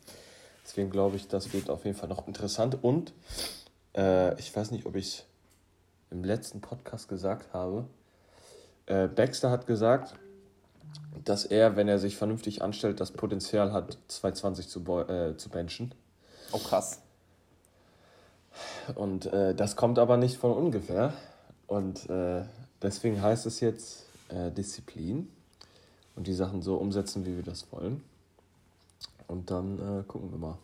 Deswegen 0.63 0.89
glaube 0.89 1.15
ich, 1.15 1.27
das 1.27 1.53
wird 1.53 1.69
auf 1.69 1.85
jeden 1.85 1.97
Fall 1.97 2.09
noch 2.09 2.27
interessant. 2.27 2.77
Und 2.81 3.13
äh, 3.95 4.39
ich 4.39 4.55
weiß 4.55 4.71
nicht, 4.71 4.85
ob 4.85 4.95
ich 4.95 5.25
im 6.13 6.23
letzten 6.23 6.61
Podcast 6.61 7.09
gesagt 7.09 7.53
habe. 7.53 7.85
Äh, 8.85 9.07
Baxter 9.07 9.49
hat 9.49 9.67
gesagt, 9.67 10.15
dass 11.23 11.45
er, 11.45 11.75
wenn 11.75 11.87
er 11.87 11.99
sich 11.99 12.15
vernünftig 12.15 12.61
anstellt, 12.61 12.99
das 12.99 13.11
Potenzial 13.11 13.73
hat, 13.73 13.97
220 14.07 14.69
zu, 14.69 14.79
äh, 14.79 15.35
zu 15.35 15.49
benchen. 15.49 15.93
Oh, 16.51 16.59
krass. 16.59 17.01
Und 18.95 19.25
äh, 19.25 19.55
das 19.55 19.75
kommt 19.75 19.97
aber 19.97 20.17
nicht 20.17 20.37
von 20.37 20.51
ungefähr. 20.51 21.13
Und 21.67 22.09
äh, 22.09 22.43
deswegen 22.81 23.21
heißt 23.21 23.45
es 23.45 23.59
jetzt 23.59 24.05
äh, 24.29 24.51
Disziplin 24.51 25.27
und 26.15 26.27
die 26.27 26.33
Sachen 26.33 26.61
so 26.61 26.75
umsetzen, 26.75 27.25
wie 27.25 27.35
wir 27.35 27.43
das 27.43 27.71
wollen. 27.71 28.03
Und 29.27 29.49
dann 29.49 29.79
äh, 29.79 30.03
gucken 30.03 30.31
wir 30.31 30.37
mal, 30.37 30.57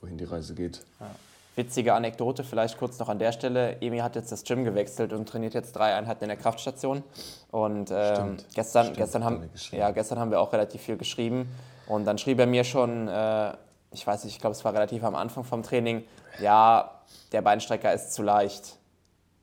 wohin 0.00 0.18
die 0.18 0.24
Reise 0.24 0.54
geht. 0.54 0.84
Ja. 1.00 1.14
Witzige 1.54 1.92
Anekdote 1.92 2.44
vielleicht 2.44 2.78
kurz 2.78 2.98
noch 2.98 3.10
an 3.10 3.18
der 3.18 3.32
Stelle. 3.32 3.76
Emi 3.82 3.98
hat 3.98 4.16
jetzt 4.16 4.32
das 4.32 4.42
Gym 4.44 4.64
gewechselt 4.64 5.12
und 5.12 5.28
trainiert 5.28 5.52
jetzt 5.52 5.72
drei 5.72 5.94
Einheiten 5.94 6.24
in 6.24 6.28
der 6.28 6.38
Kraftstation. 6.38 7.02
Und 7.50 7.90
äh, 7.90 8.14
stimmt, 8.14 8.46
gestern, 8.54 8.84
stimmt, 8.84 8.96
gestern, 8.96 9.24
haben, 9.24 9.50
ja, 9.70 9.90
gestern 9.90 10.18
haben 10.18 10.30
wir 10.30 10.40
auch 10.40 10.52
relativ 10.52 10.80
viel 10.80 10.96
geschrieben. 10.96 11.48
Und 11.86 12.06
dann 12.06 12.16
schrieb 12.16 12.38
er 12.38 12.46
mir 12.46 12.64
schon, 12.64 13.06
äh, 13.06 13.52
ich 13.90 14.06
weiß 14.06 14.24
nicht, 14.24 14.34
ich 14.34 14.40
glaube, 14.40 14.56
es 14.56 14.64
war 14.64 14.72
relativ 14.72 15.04
am 15.04 15.14
Anfang 15.14 15.44
vom 15.44 15.62
Training, 15.62 16.04
ja, 16.40 16.90
der 17.32 17.42
Beinstrecker 17.42 17.92
ist 17.92 18.14
zu 18.14 18.22
leicht. 18.22 18.78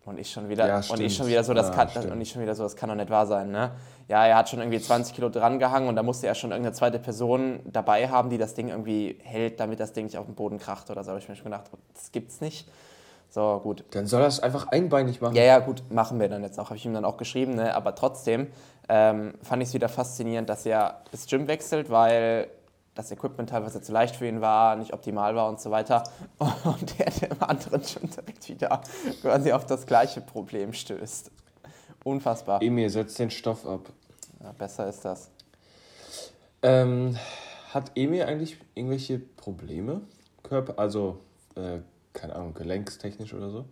Und 0.09 0.19
ich 0.19 0.31
schon 0.31 0.49
wieder, 0.49 0.67
ja, 0.67 0.81
und 0.89 0.99
ich 0.99 1.15
schon 1.15 1.27
wieder 1.27 1.43
so, 1.43 1.53
das 1.53 1.67
ja, 1.67 1.85
kann, 1.85 2.11
und 2.11 2.19
ich 2.19 2.31
schon 2.31 2.41
wieder 2.41 2.55
so, 2.55 2.63
das 2.63 2.75
kann 2.75 2.89
doch 2.89 2.95
nicht 2.95 3.11
wahr 3.11 3.27
sein, 3.27 3.51
ne? 3.51 3.71
Ja, 4.07 4.25
er 4.25 4.37
hat 4.37 4.49
schon 4.49 4.57
irgendwie 4.57 4.81
20 4.81 5.13
Kilo 5.13 5.29
dran 5.29 5.59
gehangen 5.59 5.87
und 5.87 5.95
da 5.95 6.01
musste 6.01 6.25
er 6.25 6.33
schon 6.33 6.49
irgendeine 6.49 6.73
zweite 6.73 6.97
Person 6.97 7.59
dabei 7.65 8.09
haben, 8.09 8.31
die 8.31 8.39
das 8.39 8.55
Ding 8.55 8.69
irgendwie 8.69 9.19
hält, 9.21 9.59
damit 9.59 9.79
das 9.79 9.93
Ding 9.93 10.05
nicht 10.05 10.17
auf 10.17 10.25
den 10.25 10.33
Boden 10.33 10.57
kracht 10.57 10.89
oder 10.89 11.03
so. 11.03 11.11
habe 11.11 11.19
ich 11.19 11.29
mir 11.29 11.35
schon 11.35 11.45
gedacht, 11.45 11.65
das 11.93 12.11
gibt's 12.11 12.41
nicht. 12.41 12.67
So, 13.29 13.59
gut. 13.61 13.83
Dann 13.91 14.07
soll 14.07 14.21
er 14.21 14.27
es 14.27 14.39
einfach 14.39 14.69
einbeinig 14.69 15.21
machen. 15.21 15.35
Ja, 15.35 15.43
ja, 15.43 15.59
gut, 15.59 15.83
machen 15.91 16.19
wir 16.19 16.27
dann 16.27 16.41
jetzt 16.41 16.59
auch. 16.59 16.65
Habe 16.65 16.77
ich 16.77 16.85
ihm 16.85 16.93
dann 16.95 17.05
auch 17.05 17.17
geschrieben, 17.17 17.53
ne? 17.53 17.75
Aber 17.75 17.93
trotzdem 17.93 18.47
ähm, 18.87 19.35
fand 19.43 19.61
ich 19.61 19.69
es 19.69 19.75
wieder 19.75 19.89
faszinierend, 19.89 20.49
dass 20.49 20.65
er 20.65 21.01
das 21.11 21.27
Gym 21.27 21.47
wechselt, 21.47 21.91
weil 21.91 22.47
das 22.99 23.11
Equipment 23.11 23.49
teilweise 23.49 23.81
zu 23.81 23.93
leicht 23.93 24.17
für 24.17 24.27
ihn 24.27 24.41
war, 24.41 24.75
nicht 24.75 24.93
optimal 24.93 25.33
war 25.33 25.47
und 25.47 25.61
so 25.61 25.71
weiter. 25.71 26.03
Und 26.39 26.99
er 26.99 27.31
im 27.31 27.41
anderen 27.41 27.81
schon 27.83 28.09
direkt 28.09 28.49
wieder 28.49 28.81
quasi 29.21 29.53
auf 29.53 29.65
das 29.65 29.85
gleiche 29.85 30.19
Problem 30.19 30.73
stößt. 30.73 31.31
Unfassbar. 32.03 32.61
Emil, 32.61 32.89
setzt 32.89 33.17
den 33.17 33.31
Stoff 33.31 33.65
ab. 33.65 33.89
Ja, 34.43 34.51
besser 34.51 34.87
ist 34.89 35.05
das. 35.05 35.31
Ähm, 36.61 37.17
hat 37.73 37.91
Emil 37.95 38.23
eigentlich 38.23 38.57
irgendwelche 38.75 39.19
Probleme? 39.19 40.01
Körper, 40.43 40.77
also, 40.77 41.19
äh, 41.55 41.79
keine 42.11 42.35
Ahnung, 42.35 42.53
gelenkstechnisch 42.53 43.33
oder 43.33 43.49
so? 43.49 43.65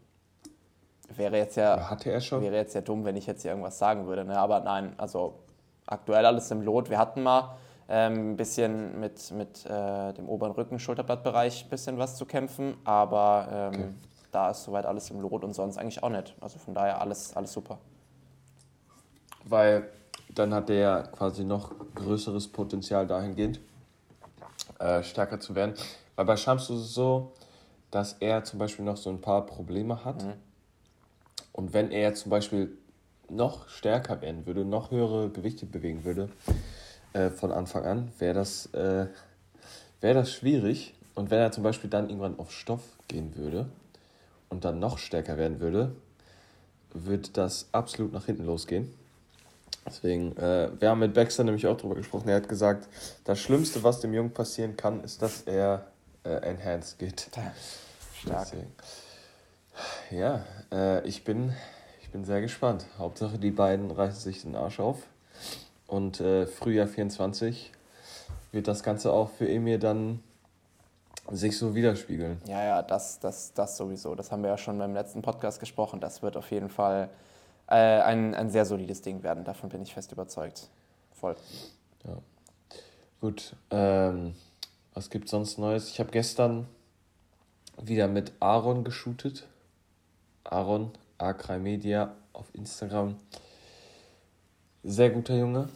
Wäre 1.15 1.38
jetzt 1.38 1.57
ja. 1.57 1.74
Oder 1.74 1.89
hatte 1.89 2.12
er 2.12 2.22
schon? 2.22 2.41
Wäre 2.41 2.55
jetzt 2.55 2.75
ja 2.75 2.81
dumm, 2.81 3.03
wenn 3.03 3.17
ich 3.17 3.25
jetzt 3.25 3.41
hier 3.41 3.51
irgendwas 3.51 3.77
sagen 3.77 4.07
würde. 4.07 4.24
Ne? 4.24 4.38
Aber 4.38 4.62
nein, 4.62 4.93
also 4.98 5.39
aktuell 5.86 6.25
alles 6.25 6.50
im 6.51 6.62
Lot. 6.62 6.89
Wir 6.89 6.98
hatten 6.98 7.24
mal 7.24 7.57
ein 7.88 8.36
bisschen 8.36 9.00
mit, 9.00 9.32
mit 9.32 9.65
äh, 9.65 10.13
dem 10.13 10.27
oberen 10.27 10.51
Rücken, 10.51 10.79
Schulterblattbereich 10.79 11.65
ein 11.65 11.70
bisschen 11.70 11.98
was 11.98 12.17
zu 12.17 12.25
kämpfen, 12.25 12.75
aber 12.84 13.48
ähm, 13.51 13.67
okay. 13.67 13.94
da 14.32 14.51
ist 14.51 14.63
soweit 14.63 14.86
alles 14.86 15.10
im 15.10 15.22
Lot 15.22 15.44
und 15.44 15.53
sonst 15.53 15.77
eigentlich 15.77 16.03
auch 16.03 16.10
nicht. 16.10 16.36
Also 16.41 16.60
von 16.60 16.74
daher 16.74 17.00
alles, 17.00 17.36
alles 17.36 17.53
super. 17.53 17.79
Weil 19.46 19.89
dann 20.36 20.53
hat 20.53 20.70
der 20.70 21.03
quasi 21.13 21.46
noch 21.46 21.72
größeres 21.96 22.50
Potenzial 22.50 23.08
dahingehend, 23.08 23.62
äh, 24.79 25.01
stärker 25.03 25.39
zu 25.39 25.56
werden. 25.56 25.74
Weil 26.15 26.25
bei 26.25 26.36
Shams 26.36 26.70
ist 26.70 26.79
es 26.82 26.94
so, 26.94 27.32
dass 27.91 28.13
er 28.20 28.44
zum 28.44 28.60
Beispiel 28.60 28.84
noch 28.84 28.98
so 28.98 29.10
ein 29.10 29.22
paar 29.22 29.46
Probleme 29.46 30.03
hat. 30.03 30.24
Mhm. 30.24 30.34
Und 31.53 31.74
wenn 31.74 31.91
er 31.91 32.13
zum 32.13 32.29
Beispiel 32.29 32.77
noch 33.29 33.67
stärker 33.70 34.22
werden 34.22 34.46
würde, 34.46 34.65
noch 34.65 34.91
höhere 34.91 35.29
Gewichte 35.29 35.65
bewegen 35.65 36.03
würde, 36.03 36.29
äh, 37.18 37.32
von 37.32 37.52
Anfang 37.52 37.86
an, 37.86 38.12
wäre 38.20 38.36
das, 38.36 38.68
äh, 38.74 39.08
wär 40.02 40.14
das 40.14 40.32
schwierig. 40.32 40.94
Und 41.16 41.32
wenn 41.32 41.40
er 41.40 41.52
zum 41.52 41.64
Beispiel 41.64 41.90
dann 41.90 42.10
irgendwann 42.10 42.38
auf 42.38 42.52
Stoff 42.52 42.84
gehen 43.08 43.36
würde 43.36 43.68
und 44.50 44.66
dann 44.66 44.80
noch 44.80 45.00
stärker 45.00 45.38
werden 45.38 45.60
würde, 45.60 45.96
wird 46.94 47.38
das 47.38 47.70
absolut 47.72 48.14
nach 48.14 48.26
hinten 48.26 48.46
losgehen. 48.46 48.94
Deswegen, 49.86 50.36
äh, 50.38 50.70
wir 50.80 50.90
haben 50.90 51.00
mit 51.00 51.14
Baxter 51.14 51.44
nämlich 51.44 51.66
auch 51.66 51.78
darüber 51.78 51.96
gesprochen. 51.96 52.30
Er 52.30 52.36
hat 52.36 52.50
gesagt, 52.50 52.88
das 53.24 53.40
Schlimmste, 53.40 53.84
was 53.84 54.00
dem 54.00 54.14
Jungen 54.14 54.32
passieren 54.32 54.78
kann, 54.78 55.04
ist, 55.04 55.22
dass 55.22 55.42
er 55.44 55.88
äh, 56.24 56.30
enhanced 56.30 57.00
geht. 57.00 57.30
Stark. 58.14 58.52
Deswegen. 58.52 58.72
Ja, 60.12 60.46
äh, 60.72 61.08
ich, 61.08 61.24
bin, 61.24 61.54
ich 62.02 62.10
bin 62.10 62.26
sehr 62.26 62.42
gespannt. 62.42 62.86
Hauptsache, 62.98 63.40
die 63.40 63.52
beiden 63.52 63.90
reißen 63.90 64.20
sich 64.20 64.42
den 64.42 64.56
Arsch 64.56 64.80
auf. 64.80 65.00
Und 65.88 66.20
äh, 66.20 66.46
Frühjahr 66.46 66.88
24 66.88 67.72
wird 68.51 68.67
das 68.67 68.84
Ganze 68.84 69.12
auch 69.12 69.29
für 69.29 69.50
Emir 69.50 69.79
dann 69.79 70.22
sich 71.32 71.58
so 71.58 71.75
widerspiegeln. 71.75 72.41
Ja, 72.46 72.63
ja, 72.63 72.82
das, 72.82 73.20
das, 73.20 73.53
das 73.53 73.77
sowieso. 73.77 74.15
Das 74.15 74.32
haben 74.32 74.44
wir 74.44 74.50
ja 74.50 74.58
schon 74.58 74.77
beim 74.77 74.94
letzten 74.94 75.22
Podcast 75.22 75.60
gesprochen. 75.60 76.00
Das 76.00 76.22
wird 76.22 76.38
auf 76.38 76.51
jeden 76.51 76.70
Fall 76.70 77.10
äh, 77.67 77.75
ein, 77.75 78.34
ein 78.34 78.50
sehr 78.50 78.65
solides 78.65 79.01
Ding 79.01 79.24
werden. 79.24 79.44
Davon 79.44 79.70
bin 79.70 79.82
ich 79.82 79.94
fest 79.94 80.12
überzeugt. 80.12 80.70
Voll. 81.13 81.36
Ja. 82.06 82.17
Gut. 83.20 83.56
Ähm, 83.72 84.36
was 84.94 85.10
gibt 85.10 85.29
sonst 85.29 85.58
Neues? 85.58 85.89
Ich 85.89 86.00
habe 86.00 86.12
gestern 86.12 86.67
wieder 87.82 88.08
mit 88.08 88.34
Aaron 88.39 88.84
geshootet. 88.84 89.48
Aaron, 90.44 90.91
A3 91.20 91.60
Media 91.60 92.15
auf 92.34 92.53
Instagram. 92.53 93.15
Sehr 94.89 95.10
guter 95.10 95.36
Junge. 95.36 95.67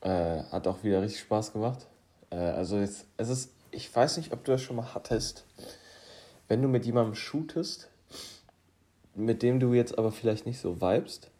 Äh, 0.00 0.42
hat 0.50 0.66
auch 0.66 0.82
wieder 0.82 1.00
richtig 1.02 1.20
Spaß 1.20 1.52
gemacht. 1.52 1.86
Äh, 2.30 2.36
also 2.36 2.78
jetzt, 2.78 3.06
es 3.16 3.28
ist 3.28 3.50
ich 3.70 3.94
weiß 3.94 4.16
nicht, 4.16 4.32
ob 4.32 4.42
du 4.42 4.50
das 4.50 4.60
schon 4.60 4.74
mal 4.74 4.92
hattest, 4.92 5.44
wenn 6.48 6.60
du 6.60 6.66
mit 6.66 6.84
jemandem 6.84 7.14
shootest, 7.14 7.88
mit 9.14 9.44
dem 9.44 9.60
du 9.60 9.72
jetzt 9.72 9.96
aber 9.96 10.10
vielleicht 10.10 10.46
nicht 10.46 10.58
so 10.58 10.80
vibest. 10.80 11.30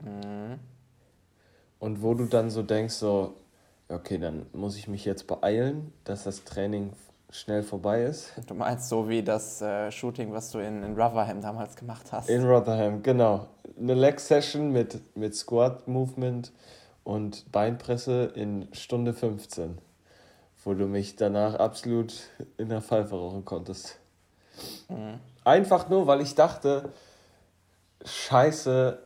Mhm. 0.00 0.58
Und 1.78 2.00
wo 2.00 2.14
du 2.14 2.24
dann 2.24 2.48
so 2.48 2.62
denkst, 2.62 2.94
so, 2.94 3.34
okay, 3.90 4.16
dann 4.16 4.46
muss 4.54 4.76
ich 4.78 4.88
mich 4.88 5.04
jetzt 5.04 5.26
beeilen, 5.26 5.92
dass 6.04 6.24
das 6.24 6.44
Training 6.44 6.94
schnell 7.30 7.62
vorbei 7.62 8.02
ist. 8.02 8.32
Du 8.46 8.54
meinst 8.54 8.88
so 8.88 9.08
wie 9.08 9.22
das 9.22 9.60
äh, 9.60 9.90
Shooting, 9.90 10.32
was 10.32 10.50
du 10.50 10.58
in, 10.58 10.82
in 10.82 10.94
Rotherham 10.94 11.40
damals 11.40 11.76
gemacht 11.76 12.12
hast? 12.12 12.28
In 12.28 12.44
Rotherham, 12.44 13.02
genau. 13.02 13.48
Eine 13.78 13.94
Leg-Session 13.94 14.72
mit, 14.72 15.16
mit 15.16 15.34
Squat-Movement 15.34 16.52
und 17.04 17.50
Beinpresse 17.52 18.32
in 18.34 18.68
Stunde 18.72 19.12
15 19.12 19.78
wo 20.64 20.74
du 20.74 20.86
mich 20.86 21.16
danach 21.16 21.54
absolut 21.54 22.14
in 22.56 22.68
der 22.68 22.82
Pfeife 22.82 23.14
rauchen 23.14 23.44
konntest. 23.44 23.98
Mhm. 24.88 25.18
Einfach 25.42 25.88
nur, 25.88 26.06
weil 26.06 26.20
ich 26.20 26.34
dachte, 26.34 26.92
scheiße, 28.04 28.98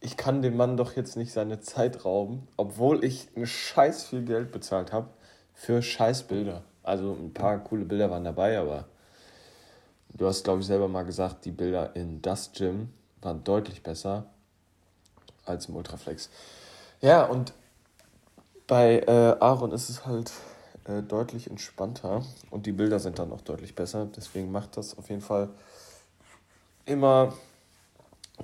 ich 0.00 0.18
kann 0.18 0.42
dem 0.42 0.58
Mann 0.58 0.76
doch 0.76 0.94
jetzt 0.94 1.16
nicht 1.16 1.32
seine 1.32 1.60
Zeit 1.60 2.04
rauben, 2.04 2.46
obwohl 2.58 3.02
ich 3.02 3.28
ein 3.34 3.46
scheiß 3.46 4.04
viel 4.04 4.24
Geld 4.24 4.52
bezahlt 4.52 4.92
habe 4.92 5.08
für 5.54 5.80
scheiß 5.80 6.24
Bilder. 6.24 6.64
Also 6.86 7.12
ein 7.12 7.34
paar 7.34 7.58
coole 7.58 7.84
Bilder 7.84 8.10
waren 8.10 8.24
dabei, 8.24 8.58
aber 8.58 8.84
du 10.14 10.26
hast, 10.26 10.44
glaube 10.44 10.60
ich, 10.60 10.66
selber 10.66 10.88
mal 10.88 11.04
gesagt, 11.04 11.44
die 11.44 11.50
Bilder 11.50 11.94
in 11.96 12.22
das 12.22 12.52
Gym 12.52 12.90
waren 13.20 13.42
deutlich 13.44 13.82
besser 13.82 14.26
als 15.44 15.66
im 15.66 15.76
Ultraflex. 15.76 16.30
Ja, 17.00 17.24
und 17.24 17.52
bei 18.66 19.00
äh, 19.00 19.36
Aaron 19.40 19.72
ist 19.72 19.90
es 19.90 20.06
halt 20.06 20.32
äh, 20.84 21.02
deutlich 21.02 21.50
entspannter 21.50 22.22
und 22.50 22.66
die 22.66 22.72
Bilder 22.72 22.98
sind 23.00 23.18
dann 23.18 23.32
auch 23.32 23.40
deutlich 23.40 23.74
besser. 23.74 24.06
Deswegen 24.16 24.52
macht 24.52 24.76
das 24.76 24.96
auf 24.96 25.08
jeden 25.08 25.22
Fall 25.22 25.48
immer 26.84 27.32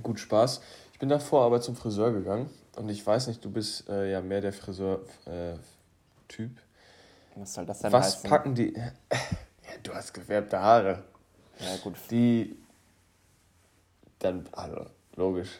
gut 0.01 0.19
Spaß. 0.19 0.61
Ich 0.91 0.99
bin 0.99 1.07
davor 1.09 1.43
aber 1.45 1.61
zum 1.61 1.75
Friseur 1.75 2.11
gegangen 2.11 2.49
und 2.75 2.89
ich 2.89 3.05
weiß 3.05 3.27
nicht, 3.27 3.43
du 3.45 3.49
bist 3.49 3.89
äh, 3.89 4.11
ja 4.11 4.21
mehr 4.21 4.41
der 4.41 4.53
Friseur-Typ. 4.53 6.51
Was 7.35 7.53
soll 7.53 7.65
das 7.65 7.79
denn 7.79 7.91
Was 7.91 8.15
heißen? 8.17 8.29
packen 8.29 8.55
die? 8.55 8.73
ja, 8.73 8.89
du 9.81 9.93
hast 9.93 10.13
gefärbte 10.13 10.59
Haare. 10.59 11.03
Ja, 11.59 11.77
gut. 11.83 11.95
Die. 12.09 12.57
Dann, 14.19 14.47
also, 14.51 14.85
logisch. 15.15 15.59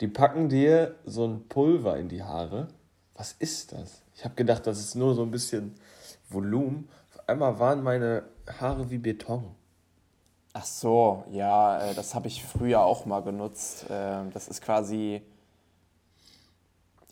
Die 0.00 0.08
packen 0.08 0.48
dir 0.48 0.94
so 1.04 1.26
ein 1.26 1.48
Pulver 1.48 1.96
in 1.96 2.08
die 2.08 2.22
Haare. 2.22 2.68
Was 3.14 3.32
ist 3.32 3.72
das? 3.72 4.02
Ich 4.14 4.24
habe 4.24 4.34
gedacht, 4.34 4.66
das 4.66 4.78
ist 4.78 4.94
nur 4.94 5.14
so 5.14 5.22
ein 5.22 5.30
bisschen 5.30 5.74
Volumen. 6.28 6.88
Auf 7.14 7.28
einmal 7.28 7.58
waren 7.58 7.82
meine 7.82 8.24
Haare 8.60 8.90
wie 8.90 8.98
Beton. 8.98 9.54
Ach 10.52 10.64
so, 10.64 11.24
ja, 11.30 11.82
äh, 11.82 11.94
das 11.94 12.14
habe 12.14 12.28
ich 12.28 12.44
früher 12.44 12.80
auch 12.80 13.04
mal 13.04 13.20
genutzt. 13.20 13.86
Ähm, 13.90 14.30
das 14.32 14.48
ist 14.48 14.62
quasi, 14.62 15.22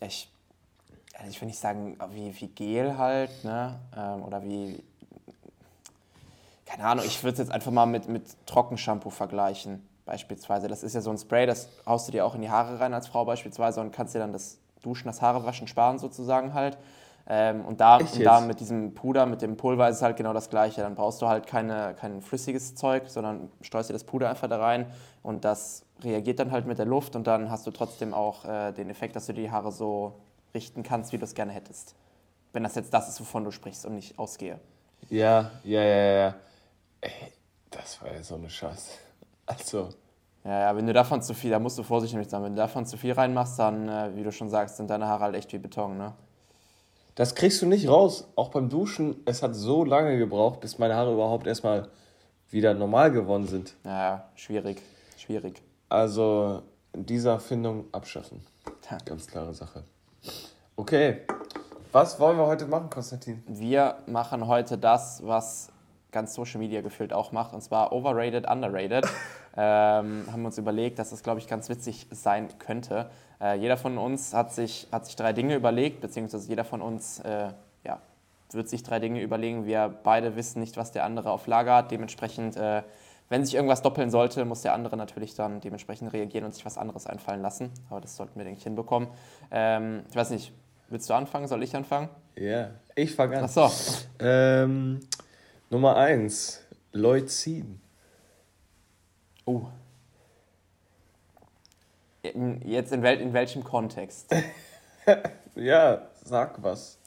ich, 0.01 0.31
also 1.17 1.29
ich 1.29 1.41
will 1.41 1.47
nicht 1.47 1.59
sagen, 1.59 1.97
wie, 2.11 2.39
wie 2.39 2.47
Gel 2.47 2.97
halt, 2.97 3.43
ne? 3.43 3.79
Ähm, 3.97 4.23
oder 4.23 4.43
wie, 4.43 4.83
keine 6.65 6.85
Ahnung, 6.85 7.05
ich 7.05 7.23
würde 7.23 7.33
es 7.33 7.39
jetzt 7.39 7.51
einfach 7.51 7.71
mal 7.71 7.85
mit, 7.85 8.07
mit 8.07 8.23
Trockenshampoo 8.45 9.09
vergleichen, 9.09 9.87
beispielsweise. 10.05 10.67
Das 10.67 10.83
ist 10.83 10.93
ja 10.93 11.01
so 11.01 11.09
ein 11.09 11.17
Spray, 11.17 11.45
das 11.45 11.69
haust 11.85 12.07
du 12.07 12.11
dir 12.11 12.25
auch 12.25 12.35
in 12.35 12.41
die 12.41 12.49
Haare 12.49 12.79
rein 12.79 12.93
als 12.93 13.07
Frau 13.07 13.25
beispielsweise 13.25 13.81
und 13.81 13.91
kannst 13.91 14.13
dir 14.15 14.19
dann 14.19 14.33
das 14.33 14.59
Duschen, 14.81 15.07
das 15.07 15.21
Haare 15.21 15.45
waschen 15.45 15.67
sparen 15.67 15.99
sozusagen 15.99 16.53
halt. 16.53 16.77
Ähm, 17.27 17.65
und 17.65 17.81
da, 17.81 17.97
und 17.97 18.23
da 18.23 18.39
mit 18.39 18.59
diesem 18.59 18.93
Puder, 18.93 19.25
mit 19.25 19.41
dem 19.41 19.57
Pulver 19.57 19.89
ist 19.89 19.97
es 19.97 20.01
halt 20.03 20.15
genau 20.15 20.31
das 20.33 20.49
Gleiche. 20.49 20.81
Dann 20.81 20.93
brauchst 20.93 21.21
du 21.21 21.27
halt 21.27 21.47
keine, 21.47 21.95
kein 21.99 22.21
flüssiges 22.21 22.75
Zeug, 22.75 23.05
sondern 23.07 23.49
streust 23.61 23.89
dir 23.89 23.93
das 23.93 24.03
Puder 24.03 24.29
einfach 24.29 24.47
da 24.47 24.59
rein 24.59 24.85
und 25.23 25.43
das 25.43 25.85
reagiert 26.03 26.39
dann 26.39 26.51
halt 26.51 26.67
mit 26.67 26.77
der 26.77 26.85
Luft 26.85 27.15
und 27.15 27.25
dann 27.25 27.49
hast 27.49 27.65
du 27.65 27.71
trotzdem 27.71 28.13
auch 28.13 28.45
äh, 28.45 28.73
den 28.73 28.89
Effekt, 28.89 29.15
dass 29.15 29.25
du 29.25 29.33
die 29.33 29.49
Haare 29.49 29.71
so 29.71 30.13
richten 30.55 30.81
kannst, 30.81 31.13
wie 31.13 31.19
du 31.19 31.25
es 31.25 31.35
gerne 31.35 31.51
hättest. 31.51 31.93
Wenn 32.53 32.63
das 32.63 32.73
jetzt 32.75 32.93
das 32.93 33.09
ist, 33.09 33.19
wovon 33.19 33.43
du 33.43 33.51
sprichst 33.51 33.85
und 33.85 33.93
nicht 33.95 34.17
ausgehe. 34.17 34.59
Ja, 35.09 35.51
ja, 35.63 35.83
ja, 35.83 36.11
ja. 36.11 36.35
Ey, 37.01 37.11
das 37.69 38.01
war 38.01 38.11
ja 38.11 38.23
so 38.23 38.35
eine 38.35 38.49
Scheiße. 38.49 38.91
Also. 39.45 39.89
Ja, 40.43 40.61
ja, 40.61 40.75
wenn 40.75 40.87
du 40.87 40.93
davon 40.93 41.21
zu 41.21 41.33
viel, 41.33 41.51
da 41.51 41.59
musst 41.59 41.77
du 41.77 41.83
vorsichtig 41.83 42.29
sein. 42.29 42.43
Wenn 42.43 42.53
du 42.53 42.61
davon 42.61 42.85
zu 42.85 42.97
viel 42.97 43.11
reinmachst, 43.11 43.59
dann, 43.59 43.89
äh, 43.89 44.15
wie 44.15 44.23
du 44.23 44.31
schon 44.31 44.49
sagst, 44.49 44.77
sind 44.77 44.89
deine 44.89 45.07
Haare 45.07 45.25
halt 45.25 45.35
echt 45.35 45.51
wie 45.53 45.57
Beton, 45.57 45.97
ne? 45.97 46.13
Das 47.15 47.33
kriegst 47.33 47.61
du 47.61 47.65
nicht 47.65 47.87
raus. 47.87 48.27
Auch 48.35 48.49
beim 48.49 48.69
Duschen, 48.69 49.15
es 49.25 49.41
hat 49.41 49.55
so 49.55 49.83
lange 49.85 50.17
gebraucht, 50.17 50.59
bis 50.59 50.77
meine 50.77 50.95
Haare 50.95 51.13
überhaupt 51.13 51.47
erstmal 51.47 51.89
wieder 52.49 52.73
normal 52.73 53.11
geworden 53.11 53.47
sind. 53.47 53.75
Ja, 53.83 54.29
schwierig. 54.35 54.81
Schwierig. 55.17 55.61
Also 55.89 56.61
diese 56.93 57.29
Erfindung 57.29 57.85
abschaffen. 57.91 58.45
Ganz 59.05 59.27
klare 59.27 59.53
Sache. 59.53 59.83
Okay. 60.77 61.21
Was 61.93 62.19
wollen 62.19 62.37
wir 62.37 62.45
heute 62.47 62.65
machen, 62.65 62.89
Konstantin? 62.89 63.41
Wir 63.47 63.95
machen 64.07 64.45
heute 64.45 64.77
das, 64.77 65.25
was 65.25 65.71
ganz 66.11 66.33
Social 66.33 66.59
Media 66.59 66.81
gefühlt 66.81 67.13
auch 67.13 67.31
macht, 67.31 67.53
und 67.53 67.61
zwar 67.61 67.93
overrated, 67.93 68.45
underrated. 68.49 69.05
ähm, 69.55 70.25
haben 70.29 70.41
wir 70.41 70.47
uns 70.47 70.57
überlegt, 70.57 70.99
dass 70.99 71.11
das, 71.11 71.23
glaube 71.23 71.39
ich, 71.39 71.47
ganz 71.47 71.69
witzig 71.69 72.07
sein 72.11 72.49
könnte. 72.59 73.09
Äh, 73.39 73.57
jeder 73.57 73.77
von 73.77 73.97
uns 73.97 74.33
hat 74.33 74.51
sich, 74.53 74.89
hat 74.91 75.05
sich 75.05 75.15
drei 75.15 75.31
Dinge 75.31 75.55
überlegt, 75.55 76.01
beziehungsweise 76.01 76.49
jeder 76.49 76.65
von 76.65 76.81
uns 76.81 77.19
äh, 77.21 77.53
ja, 77.85 78.01
wird 78.51 78.67
sich 78.67 78.83
drei 78.83 78.99
Dinge 78.99 79.21
überlegen. 79.21 79.65
Wir 79.65 79.93
beide 80.03 80.35
wissen 80.35 80.59
nicht, 80.59 80.75
was 80.75 80.91
der 80.91 81.05
andere 81.05 81.31
auf 81.31 81.47
Lager 81.47 81.75
hat. 81.77 81.91
Dementsprechend, 81.91 82.57
äh, 82.57 82.83
wenn 83.29 83.45
sich 83.45 83.55
irgendwas 83.55 83.81
doppeln 83.81 84.09
sollte, 84.09 84.43
muss 84.43 84.61
der 84.61 84.73
andere 84.73 84.97
natürlich 84.97 85.35
dann 85.35 85.61
dementsprechend 85.61 86.11
reagieren 86.11 86.43
und 86.43 86.53
sich 86.53 86.65
was 86.65 86.77
anderes 86.77 87.07
einfallen 87.07 87.41
lassen. 87.41 87.71
Aber 87.89 88.01
das 88.01 88.17
sollten 88.17 88.37
wir, 88.37 88.43
denke 88.43 88.57
ich, 88.57 88.63
hinbekommen. 88.65 89.07
Ähm, 89.51 90.03
ich 90.09 90.15
weiß 90.17 90.31
nicht, 90.31 90.51
willst 90.95 91.09
du 91.09 91.13
anfangen? 91.13 91.45
Soll 91.49 91.61
ich 91.61 91.75
anfangen? 91.75 92.07
Ja, 92.37 92.43
yeah, 92.43 92.71
ich 92.95 93.13
fange 93.13 93.37
an. 93.37 93.43
Ach 93.43 93.49
so. 93.49 93.69
Ähm, 94.17 95.01
Nummer 95.69 95.97
eins, 95.97 96.61
Leucin. 96.93 97.81
Oh. 99.43 99.63
Jetzt 102.23 102.93
in, 102.93 103.03
wel 103.03 103.19
in 103.19 103.33
welchem 103.33 103.61
Kontext? 103.61 104.33
ja, 105.55 106.07
sag 106.23 106.63
was. 106.63 106.97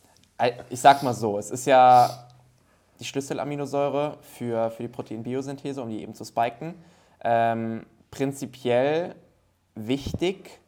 Ich 0.68 0.80
sag 0.80 1.02
mal 1.02 1.14
so, 1.14 1.38
es 1.38 1.50
ist 1.50 1.66
ja 1.66 2.28
die 3.00 3.04
Schlüsselaminosäure 3.04 4.18
für, 4.20 4.70
für 4.70 4.82
die 4.82 4.88
Proteinbiosynthese, 4.88 5.82
um 5.82 5.88
die 5.88 6.02
eben 6.02 6.14
zu 6.14 6.26
spiken. 6.26 6.74
Ähm, 7.24 7.86
prinzipiell 8.10 9.14
wichtig, 9.74 10.60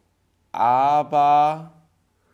aber 0.51 1.71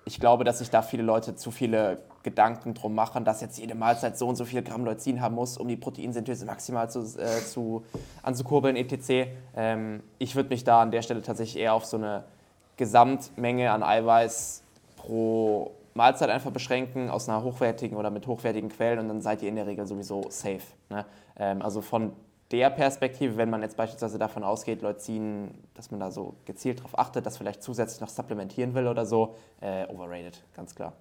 ich 0.07 0.21
glaube, 0.21 0.45
dass 0.45 0.59
sich 0.59 0.69
da 0.69 0.81
viele 0.81 1.03
Leute 1.03 1.35
zu 1.35 1.51
viele 1.51 1.99
Gedanken 2.23 2.73
drum 2.73 2.95
machen, 2.95 3.25
dass 3.25 3.41
jetzt 3.41 3.59
jede 3.59 3.75
Mahlzeit 3.75 4.17
so 4.17 4.25
und 4.27 4.37
so 4.37 4.45
viel 4.45 4.61
Gramm 4.63 4.85
Leucin 4.85 5.19
haben 5.19 5.35
muss, 5.35 5.57
um 5.57 5.67
die 5.67 5.75
Proteinsynthese 5.75 6.45
maximal 6.45 6.89
zu, 6.89 7.01
äh, 7.01 7.43
zu, 7.45 7.83
anzukurbeln, 8.23 8.77
etc. 8.77 9.29
Ähm, 9.55 10.01
ich 10.17 10.35
würde 10.37 10.49
mich 10.49 10.63
da 10.63 10.81
an 10.81 10.91
der 10.91 11.01
Stelle 11.01 11.21
tatsächlich 11.21 11.61
eher 11.61 11.73
auf 11.73 11.83
so 11.83 11.97
eine 11.97 12.23
Gesamtmenge 12.77 13.69
an 13.69 13.83
Eiweiß 13.83 14.63
pro 14.95 15.71
Mahlzeit 15.93 16.29
einfach 16.29 16.51
beschränken, 16.51 17.09
aus 17.09 17.27
einer 17.27 17.43
hochwertigen 17.43 17.97
oder 17.97 18.09
mit 18.09 18.27
hochwertigen 18.27 18.69
Quellen 18.69 18.99
und 18.99 19.09
dann 19.09 19.21
seid 19.21 19.41
ihr 19.41 19.49
in 19.49 19.55
der 19.55 19.67
Regel 19.67 19.85
sowieso 19.85 20.23
safe. 20.29 20.61
Ne? 20.89 21.05
Ähm, 21.37 21.61
also 21.61 21.81
von 21.81 22.13
der 22.51 22.69
Perspektive, 22.69 23.37
wenn 23.37 23.49
man 23.49 23.61
jetzt 23.61 23.75
beispielsweise 23.75 24.17
davon 24.17 24.43
ausgeht, 24.43 24.81
Leucin, 24.81 25.51
dass 25.73 25.91
man 25.91 25.99
da 25.99 26.11
so 26.11 26.35
gezielt 26.45 26.79
darauf 26.79 26.97
achtet, 26.97 27.25
das 27.25 27.37
vielleicht 27.37 27.61
zusätzlich 27.61 27.99
noch 27.99 28.09
supplementieren 28.09 28.73
will 28.73 28.87
oder 28.87 29.05
so, 29.05 29.35
äh, 29.59 29.85
overrated, 29.87 30.41
ganz 30.55 30.73
klar. 30.73 30.93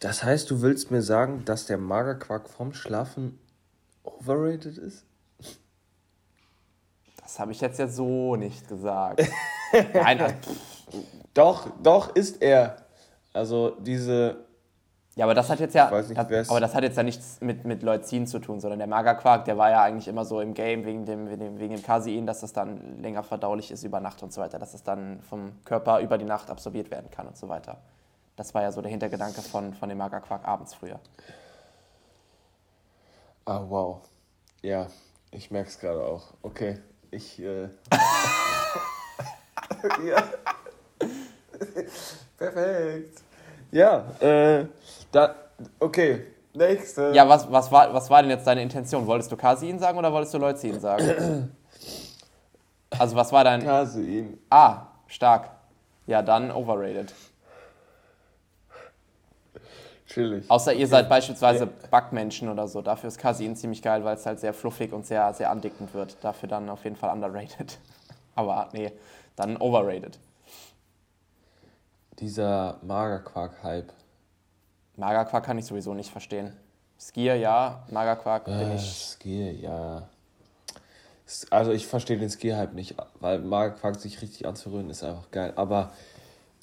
Das 0.00 0.22
heißt, 0.22 0.50
du 0.50 0.62
willst 0.62 0.90
mir 0.90 1.02
sagen, 1.02 1.44
dass 1.44 1.66
der 1.66 1.78
Magerquark 1.78 2.48
vom 2.48 2.72
Schlafen 2.72 3.38
overrated 4.04 4.78
ist? 4.78 5.04
Das 7.20 7.38
habe 7.40 7.52
ich 7.52 7.60
jetzt 7.60 7.78
ja 7.78 7.88
so 7.88 8.36
nicht 8.36 8.68
gesagt. 8.68 9.22
Nein, 9.92 10.20
also, 10.20 10.34
doch, 11.34 11.68
doch 11.82 12.14
ist 12.14 12.40
er. 12.40 12.86
Also 13.32 13.76
diese 13.80 14.47
ja, 15.18 15.24
aber 15.24 15.34
das 15.34 15.50
hat 15.50 15.58
jetzt 15.58 15.74
ja, 15.74 15.90
nicht, 15.90 16.16
das, 16.30 16.48
aber 16.48 16.60
das 16.60 16.76
hat 16.76 16.84
jetzt 16.84 16.96
ja 16.96 17.02
nichts 17.02 17.40
mit, 17.40 17.64
mit 17.64 17.82
Leucin 17.82 18.28
zu 18.28 18.38
tun, 18.38 18.60
sondern 18.60 18.78
der 18.78 18.86
Magerquark, 18.86 19.46
der 19.46 19.58
war 19.58 19.68
ja 19.68 19.82
eigentlich 19.82 20.06
immer 20.06 20.24
so 20.24 20.40
im 20.40 20.54
Game 20.54 20.84
wegen 20.84 21.04
dem, 21.06 21.28
wegen 21.28 21.74
dem 21.74 21.82
Casein, 21.82 22.24
dass 22.24 22.38
das 22.38 22.52
dann 22.52 23.02
länger 23.02 23.24
verdaulich 23.24 23.72
ist 23.72 23.82
über 23.82 23.98
Nacht 23.98 24.22
und 24.22 24.32
so 24.32 24.40
weiter, 24.40 24.60
dass 24.60 24.70
das 24.70 24.84
dann 24.84 25.20
vom 25.22 25.64
Körper 25.64 25.98
über 25.98 26.18
die 26.18 26.24
Nacht 26.24 26.50
absorbiert 26.50 26.92
werden 26.92 27.10
kann 27.10 27.26
und 27.26 27.36
so 27.36 27.48
weiter. 27.48 27.78
Das 28.36 28.54
war 28.54 28.62
ja 28.62 28.70
so 28.70 28.80
der 28.80 28.92
Hintergedanke 28.92 29.42
von, 29.42 29.74
von 29.74 29.88
dem 29.88 29.98
Magerquark 29.98 30.46
abends 30.46 30.74
früher. 30.74 31.00
Ah, 33.44 33.64
wow. 33.68 34.00
Ja, 34.62 34.86
ich 35.32 35.50
merke 35.50 35.68
es 35.68 35.80
gerade 35.80 36.00
auch. 36.00 36.34
Okay, 36.42 36.78
ich. 37.10 37.42
Äh 37.42 37.70
ja. 40.06 40.22
Perfekt. 42.38 43.27
Ja, 43.70 44.04
äh, 44.20 44.66
da, 45.12 45.34
okay, 45.78 46.24
nächste. 46.54 47.12
Ja, 47.14 47.28
was, 47.28 47.50
was, 47.50 47.70
war, 47.70 47.92
was 47.92 48.08
war 48.10 48.22
denn 48.22 48.30
jetzt 48.30 48.46
deine 48.46 48.62
Intention? 48.62 49.06
Wolltest 49.06 49.30
du 49.30 49.36
Casein 49.36 49.78
sagen 49.78 49.98
oder 49.98 50.12
wolltest 50.12 50.34
du 50.34 50.38
Leucin 50.38 50.80
sagen? 50.80 51.52
also 52.98 53.16
was 53.16 53.32
war 53.32 53.44
dein... 53.44 53.62
Casein. 53.62 54.38
Ah, 54.50 54.86
stark. 55.06 55.50
Ja, 56.06 56.22
dann 56.22 56.50
overrated. 56.50 57.12
Chillig. 60.06 60.50
Außer 60.50 60.72
ihr 60.72 60.86
seid 60.86 61.08
beispielsweise 61.10 61.66
Backmenschen 61.66 62.48
oder 62.48 62.66
so. 62.66 62.80
Dafür 62.80 63.08
ist 63.08 63.18
Casein 63.18 63.54
ziemlich 63.56 63.82
geil, 63.82 64.04
weil 64.04 64.16
es 64.16 64.24
halt 64.24 64.40
sehr 64.40 64.54
fluffig 64.54 64.92
und 64.94 65.06
sehr, 65.06 65.34
sehr 65.34 65.50
andickend 65.50 65.92
wird. 65.92 66.16
Dafür 66.22 66.48
dann 66.48 66.70
auf 66.70 66.84
jeden 66.84 66.96
Fall 66.96 67.10
underrated. 67.10 67.78
Aber 68.34 68.70
nee, 68.72 68.92
dann 69.36 69.58
overrated. 69.58 70.18
Dieser 72.18 72.78
Magerquark-Hype. 72.82 73.92
Magerquark 74.96 75.44
kann 75.44 75.58
ich 75.58 75.66
sowieso 75.66 75.94
nicht 75.94 76.10
verstehen. 76.10 76.52
Skier 76.98 77.36
ja, 77.36 77.86
Magerquark 77.90 78.48
äh, 78.48 78.58
bin 78.58 78.74
ich. 78.74 78.82
Skier 78.82 79.52
ja. 79.52 80.08
Also 81.50 81.72
ich 81.72 81.86
verstehe 81.86 82.18
den 82.18 82.30
Skier-Hype 82.30 82.74
nicht, 82.74 82.96
weil 83.20 83.38
Magerquark 83.38 84.00
sich 84.00 84.20
richtig 84.22 84.46
anzurühren 84.46 84.90
ist 84.90 85.04
einfach 85.04 85.30
geil. 85.30 85.52
Aber 85.56 85.92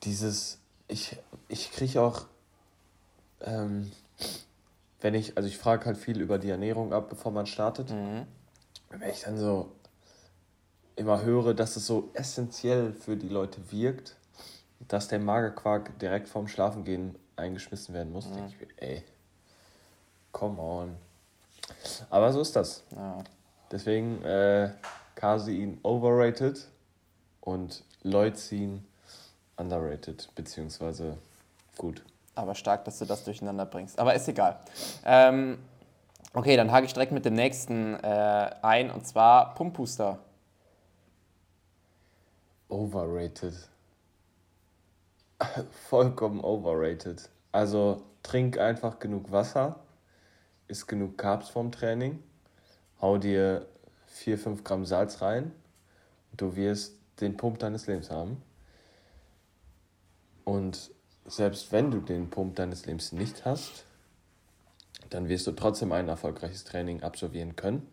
dieses, 0.04 0.60
ich, 0.88 1.18
ich 1.48 1.72
kriege 1.72 2.02
auch, 2.02 2.26
ähm, 3.42 3.92
wenn 5.02 5.14
ich, 5.14 5.38
also 5.38 5.48
ich 5.48 5.58
frage 5.58 5.86
halt 5.86 5.98
viel 5.98 6.20
über 6.20 6.38
die 6.38 6.50
Ernährung 6.50 6.94
ab, 6.94 7.10
bevor 7.10 7.32
man 7.32 7.46
startet. 7.46 7.92
Mhm. 7.92 8.26
Wenn 8.90 9.10
ich 9.10 9.22
dann 9.22 9.38
so 9.38 9.72
immer 10.96 11.22
höre, 11.24 11.54
dass 11.54 11.76
es 11.76 11.86
so 11.86 12.10
essentiell 12.14 12.94
für 12.94 13.16
die 13.16 13.30
Leute 13.30 13.72
wirkt, 13.72 14.16
dass 14.80 15.08
der 15.08 15.20
Magerquark 15.20 15.98
direkt 16.00 16.28
vorm 16.28 16.48
Schlafengehen 16.48 17.16
eingeschmissen 17.36 17.94
werden 17.94 18.12
muss, 18.12 18.28
mhm. 18.28 18.36
denke 18.36 18.52
ich 18.52 18.60
mir, 18.60 18.68
ey, 18.78 19.04
come 20.32 20.62
on. 20.62 20.96
Aber 22.10 22.32
so 22.32 22.42
ist 22.42 22.56
das. 22.56 22.84
Ja. 22.96 23.24
Deswegen 23.72 24.24
äh, 24.24 24.72
Casein 25.16 25.80
overrated 25.84 26.68
und 27.42 27.84
Leucin 28.04 28.86
underrated, 29.58 30.30
beziehungsweise 30.36 31.18
gut. 31.78 32.04
Aber 32.36 32.54
stark, 32.54 32.86
dass 32.86 33.00
du 33.00 33.06
das 33.06 33.24
durcheinander 33.24 33.66
bringst. 33.66 33.98
Aber 33.98 34.14
ist 34.14 34.28
egal. 34.28 34.60
Ähm, 35.06 35.58
okay, 36.34 36.58
dann 36.58 36.72
hake 36.72 36.86
ich 36.86 36.94
direkt 36.94 37.14
mit 37.14 37.26
dem 37.26 37.34
nächsten 37.34 37.96
äh, 37.96 38.52
ein 38.62 38.92
und 38.92 39.08
zwar 39.08 39.56
Pumpbooster. 39.56 40.20
Overrated. 42.68 43.54
vollkommen 45.90 46.42
overrated. 46.42 47.30
Also 47.52 48.04
trink 48.24 48.58
einfach 48.58 49.00
genug 49.00 49.32
Wasser, 49.32 49.80
isst 50.68 50.88
genug 50.88 51.18
Carbs 51.18 51.50
vorm 51.50 51.72
Training, 51.72 52.22
hau 53.02 53.18
dir 53.18 53.68
4, 54.08 54.38
5 54.38 54.64
Gramm 54.64 54.86
Salz 54.86 55.22
rein 55.22 55.52
und 56.32 56.42
du 56.42 56.56
wirst 56.56 56.96
den 57.22 57.38
Pump 57.38 57.60
deines 57.60 57.88
Lebens 57.88 58.10
haben. 58.10 58.42
Und 60.44 60.92
selbst 61.26 61.72
wenn 61.72 61.92
du 61.92 62.00
den 62.00 62.30
Pump 62.30 62.56
deines 62.56 62.86
Lebens 62.86 63.12
nicht 63.12 63.46
hast, 63.46 63.86
dann 65.10 65.28
wirst 65.28 65.48
du 65.48 65.52
trotzdem 65.52 65.92
ein 65.92 66.08
erfolgreiches 66.08 66.64
Training 66.64 67.04
absolvieren 67.04 67.56
können. 67.56 67.88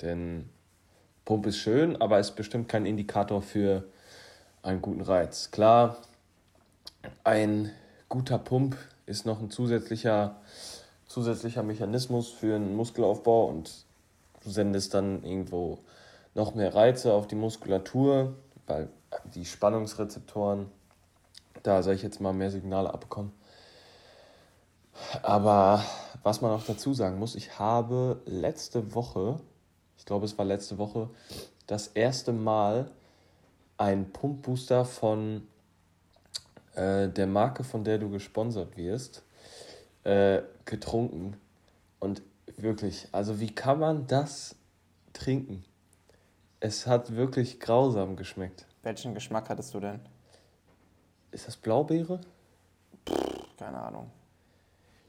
Denn 0.00 0.48
Pump 1.24 1.46
ist 1.46 1.58
schön, 1.58 2.00
aber 2.00 2.18
ist 2.18 2.36
bestimmt 2.36 2.68
kein 2.68 2.86
Indikator 2.86 3.42
für 3.42 3.84
einen 4.62 4.82
guten 4.82 5.02
Reiz. 5.02 5.50
Klar, 5.50 5.98
ein 7.24 7.70
guter 8.08 8.38
Pump 8.38 8.76
ist 9.06 9.26
noch 9.26 9.40
ein 9.40 9.50
zusätzlicher, 9.50 10.36
zusätzlicher 11.06 11.62
Mechanismus 11.62 12.28
für 12.28 12.56
einen 12.56 12.76
Muskelaufbau 12.76 13.46
und 13.46 13.84
du 14.44 14.50
sendest 14.50 14.94
dann 14.94 15.22
irgendwo 15.24 15.78
noch 16.34 16.54
mehr 16.54 16.74
Reize 16.74 17.12
auf 17.12 17.26
die 17.26 17.34
Muskulatur, 17.34 18.34
weil 18.66 18.88
die 19.34 19.44
Spannungsrezeptoren 19.44 20.66
da, 21.62 21.82
sage 21.82 21.96
ich 21.96 22.02
jetzt 22.02 22.20
mal, 22.20 22.32
mehr 22.32 22.50
Signale 22.50 22.92
abbekommen. 22.92 23.32
Aber 25.22 25.84
was 26.22 26.40
man 26.40 26.50
auch 26.50 26.64
dazu 26.64 26.94
sagen 26.94 27.18
muss, 27.18 27.34
ich 27.34 27.58
habe 27.58 28.20
letzte 28.26 28.94
Woche, 28.94 29.40
ich 29.96 30.04
glaube 30.04 30.26
es 30.26 30.36
war 30.38 30.44
letzte 30.44 30.78
Woche, 30.78 31.08
das 31.66 31.88
erste 31.88 32.32
Mal 32.32 32.90
einen 33.78 34.12
Pumpbooster 34.12 34.84
von 34.84 35.46
äh, 36.74 37.08
der 37.08 37.26
Marke, 37.26 37.64
von 37.64 37.84
der 37.84 37.98
du 37.98 38.10
gesponsert 38.10 38.76
wirst, 38.76 39.22
äh, 40.04 40.42
getrunken. 40.64 41.36
Und 41.98 42.22
wirklich, 42.56 43.08
also 43.12 43.40
wie 43.40 43.54
kann 43.54 43.78
man 43.78 44.06
das 44.06 44.54
trinken? 45.12 45.64
Es 46.60 46.86
hat 46.86 47.14
wirklich 47.14 47.60
grausam 47.60 48.16
geschmeckt. 48.16 48.66
Welchen 48.82 49.14
Geschmack 49.14 49.48
hattest 49.48 49.74
du 49.74 49.80
denn? 49.80 50.00
Ist 51.30 51.46
das 51.46 51.56
Blaubeere? 51.56 52.20
Pff, 53.08 53.56
keine 53.56 53.80
Ahnung. 53.80 54.10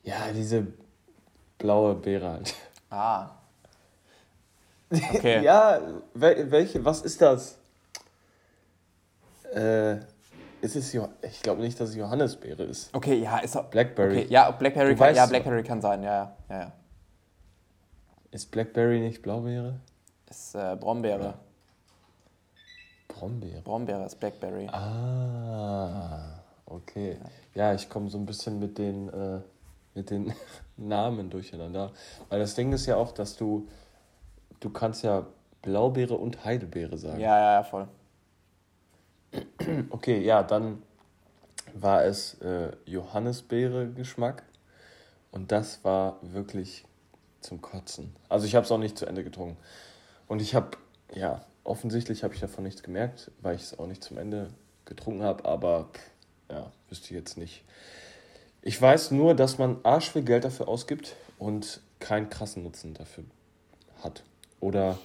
Ja, 0.04 0.32
diese 0.34 0.68
blaue 1.58 1.96
Beere 1.96 2.30
halt. 2.32 2.54
Ah. 2.90 3.30
Okay. 4.92 5.44
ja, 5.44 5.82
welche, 6.14 6.86
was 6.86 7.02
ist 7.02 7.20
das? 7.20 7.58
Äh, 9.52 10.02
ist 10.64 10.78
es 10.78 10.94
jo 10.94 11.10
ich 11.22 11.42
glaube 11.42 11.62
nicht, 11.62 11.80
dass 11.80 11.90
es 11.90 11.96
Johannisbeere 11.96 12.64
ist. 12.64 12.94
Okay, 12.96 13.20
ja, 13.20 13.40
ist 13.40 13.56
auch. 13.58 13.66
Blackberry. 13.66 14.20
Okay, 14.20 14.28
ja, 14.30 14.50
Blackberry, 14.50 14.96
kann, 14.96 15.14
ja, 15.14 15.26
Blackberry 15.26 15.64
kann 15.64 15.82
sein, 15.82 16.04
ja, 16.04 16.36
ja, 16.50 16.60
ja. 16.60 16.72
Ist 18.32 18.50
Blackberry 18.50 19.02
nicht 19.02 19.22
Blaubeere? 19.22 19.76
Ist 20.30 20.56
äh, 20.56 20.76
Brombeere. 20.80 21.24
Ja. 21.24 21.34
Brombeere. 23.10 23.62
Brombeere 23.62 24.06
ist 24.06 24.20
Blackberry. 24.20 24.68
Ah, 24.70 26.40
okay. 26.66 27.18
Ja, 27.54 27.70
ja 27.70 27.74
ich 27.76 27.90
komme 27.90 28.10
so 28.10 28.18
ein 28.18 28.26
bisschen 28.26 28.58
mit 28.58 28.78
den, 28.78 29.10
äh, 29.10 29.40
mit 29.94 30.10
den 30.10 30.34
Namen 30.78 31.30
durcheinander. 31.30 31.92
Weil 32.30 32.40
das 32.40 32.56
Ding 32.56 32.72
ist 32.72 32.86
ja 32.86 32.96
auch, 32.96 33.12
dass 33.12 33.36
du, 33.36 33.68
du 34.62 34.70
kannst 34.70 35.04
ja 35.04 35.26
Blaubeere 35.62 36.16
und 36.16 36.44
Heidelbeere 36.44 36.98
sagen. 36.98 37.20
Ja, 37.20 37.38
ja, 37.38 37.54
ja, 37.56 37.64
voll. 37.64 37.88
Okay, 39.90 40.22
ja, 40.22 40.44
dann 40.44 40.84
war 41.74 42.06
es 42.06 42.36
äh, 42.42 42.72
Johannisbeere-Geschmack 42.86 44.44
und 45.32 45.52
das 45.52 45.84
war 45.84 46.20
wirklich 46.22 46.86
zum 47.42 47.62
Kotzen. 47.62 48.16
Also 48.30 48.46
ich 48.46 48.56
habe 48.56 48.66
es 48.66 48.72
auch 48.72 48.78
nicht 48.78 48.98
zu 48.98 49.06
Ende 49.06 49.24
getrunken. 49.24 49.58
Und 50.28 50.42
ich 50.42 50.56
habe, 50.56 50.78
ja, 51.14 51.46
offensichtlich 51.64 52.24
habe 52.24 52.34
ich 52.34 52.40
davon 52.40 52.64
nichts 52.64 52.84
gemerkt, 52.84 53.32
weil 53.42 53.56
ich 53.56 53.64
es 53.64 53.80
auch 53.80 53.88
nicht 53.88 54.04
zum 54.04 54.18
Ende 54.18 54.50
getrunken 54.86 55.24
habe, 55.24 55.46
aber 55.46 55.90
ja, 56.50 56.72
wüsste 56.90 57.06
ich 57.06 57.12
jetzt 57.12 57.38
nicht. 57.38 57.64
Ich 58.62 58.82
weiß 58.82 59.12
nur, 59.12 59.36
dass 59.36 59.58
man 59.58 59.80
arsch 59.84 60.12
viel 60.12 60.24
Geld 60.24 60.46
dafür 60.46 60.68
ausgibt 60.68 61.16
und 61.38 61.82
keinen 62.00 62.30
krassen 62.30 62.64
Nutzen 62.64 62.94
dafür 62.94 63.26
hat. 64.02 64.24
Oder 64.60 64.98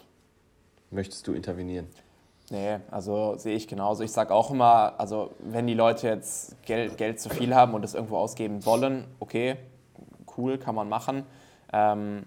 möchtest 0.91 1.27
du 1.27 1.33
intervenieren? 1.33 1.89
Nee, 2.51 2.79
also 2.91 3.37
sehe 3.37 3.55
ich 3.55 3.69
genauso. 3.69 4.03
Ich 4.03 4.13
sage 4.13 4.33
auch 4.33 4.51
immer, 4.51 4.95
also 4.99 5.33
wenn 5.41 5.67
die 5.67 5.75
Leute 5.75 6.09
jetzt 6.09 6.61
Geld, 6.63 6.97
Geld 6.97 7.21
zu 7.21 7.29
viel 7.29 7.55
haben 7.55 7.75
und 7.75 7.85
es 7.85 7.95
irgendwo 7.95 8.17
ausgeben 8.17 8.65
wollen, 8.65 9.05
okay, 9.21 9.57
cool, 10.37 10.57
kann 10.57 10.75
man 10.75 10.89
machen. 10.89 11.25
Ähm, 11.73 12.25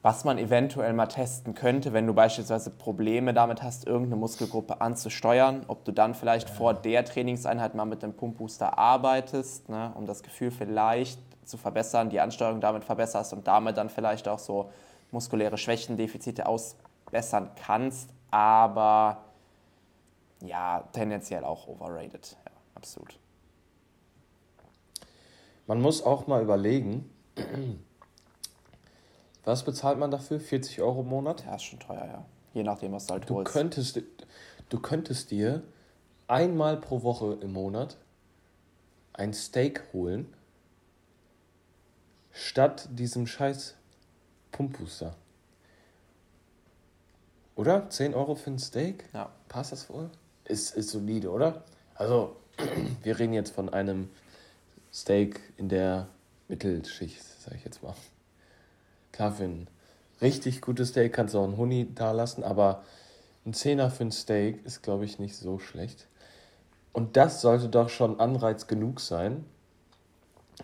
was 0.00 0.24
man 0.24 0.36
eventuell 0.36 0.92
mal 0.92 1.06
testen 1.06 1.54
könnte, 1.54 1.94
wenn 1.94 2.06
du 2.06 2.12
beispielsweise 2.12 2.70
Probleme 2.70 3.32
damit 3.32 3.62
hast, 3.62 3.86
irgendeine 3.86 4.16
Muskelgruppe 4.16 4.80
anzusteuern, 4.80 5.64
ob 5.66 5.84
du 5.84 5.92
dann 5.92 6.14
vielleicht 6.14 6.50
vor 6.50 6.74
der 6.74 7.04
Trainingseinheit 7.06 7.74
mal 7.74 7.86
mit 7.86 8.02
dem 8.02 8.12
Pumpbooster 8.12 8.78
arbeitest, 8.78 9.68
ne, 9.70 9.92
um 9.94 10.04
das 10.04 10.22
Gefühl 10.22 10.50
vielleicht 10.50 11.18
zu 11.46 11.56
verbessern, 11.56 12.10
die 12.10 12.20
Ansteuerung 12.20 12.60
damit 12.60 12.84
verbesserst 12.84 13.32
und 13.32 13.46
damit 13.46 13.78
dann 13.78 13.88
vielleicht 13.88 14.28
auch 14.28 14.38
so 14.38 14.70
muskuläre 15.10 15.56
Schwächen, 15.56 15.96
Defizite 15.96 16.46
ausbessern 16.46 17.50
kannst, 17.56 18.10
aber 18.34 19.26
ja, 20.42 20.88
tendenziell 20.92 21.44
auch 21.44 21.68
overrated, 21.68 22.36
ja, 22.44 22.50
absolut. 22.74 23.16
Man 25.68 25.80
muss 25.80 26.02
auch 26.02 26.26
mal 26.26 26.42
überlegen, 26.42 27.08
was 29.44 29.64
bezahlt 29.64 30.00
man 30.00 30.10
dafür? 30.10 30.40
40 30.40 30.80
Euro 30.80 31.02
im 31.02 31.10
Monat? 31.10 31.44
Ja, 31.46 31.54
ist 31.54 31.62
schon 31.62 31.78
teuer, 31.78 32.06
ja. 32.06 32.24
Je 32.54 32.64
nachdem, 32.64 32.90
was 32.90 33.06
du 33.06 33.12
halt 33.12 33.30
du 33.30 33.36
holst. 33.36 33.52
Könntest, 33.52 34.02
du 34.68 34.80
könntest 34.80 35.30
dir 35.30 35.62
einmal 36.26 36.76
pro 36.76 37.04
Woche 37.04 37.38
im 37.40 37.52
Monat 37.52 37.98
ein 39.12 39.32
Steak 39.32 39.84
holen, 39.92 40.34
statt 42.32 42.88
diesem 42.90 43.28
scheiß 43.28 43.76
Pumpbooster. 44.50 45.14
Oder? 47.56 47.88
10 47.88 48.14
Euro 48.14 48.34
für 48.34 48.50
ein 48.50 48.58
Steak? 48.58 49.04
Ja. 49.12 49.30
Passt 49.48 49.72
das 49.72 49.88
wohl? 49.88 50.10
Ist, 50.44 50.74
ist 50.76 50.90
solide, 50.90 51.30
oder? 51.30 51.64
Also, 51.94 52.36
wir 53.02 53.18
reden 53.18 53.32
jetzt 53.32 53.54
von 53.54 53.68
einem 53.68 54.10
Steak 54.92 55.40
in 55.56 55.68
der 55.68 56.08
Mittelschicht, 56.48 57.22
sag 57.22 57.54
ich 57.54 57.64
jetzt 57.64 57.82
mal. 57.82 57.94
Klar, 59.12 59.32
für 59.32 59.44
ein 59.44 59.68
richtig 60.20 60.60
gutes 60.60 60.88
Steak 60.90 61.12
kannst 61.12 61.34
du 61.34 61.38
auch 61.38 61.44
einen 61.44 61.56
Huni 61.56 61.88
da 61.94 62.12
lassen, 62.12 62.42
aber 62.42 62.82
ein 63.46 63.54
Zehner 63.54 63.90
für 63.90 64.04
ein 64.04 64.12
Steak 64.12 64.64
ist, 64.64 64.82
glaube 64.82 65.04
ich, 65.04 65.18
nicht 65.18 65.36
so 65.36 65.58
schlecht. 65.58 66.08
Und 66.92 67.16
das 67.16 67.40
sollte 67.40 67.68
doch 67.68 67.88
schon 67.88 68.20
Anreiz 68.20 68.66
genug 68.66 69.00
sein, 69.00 69.44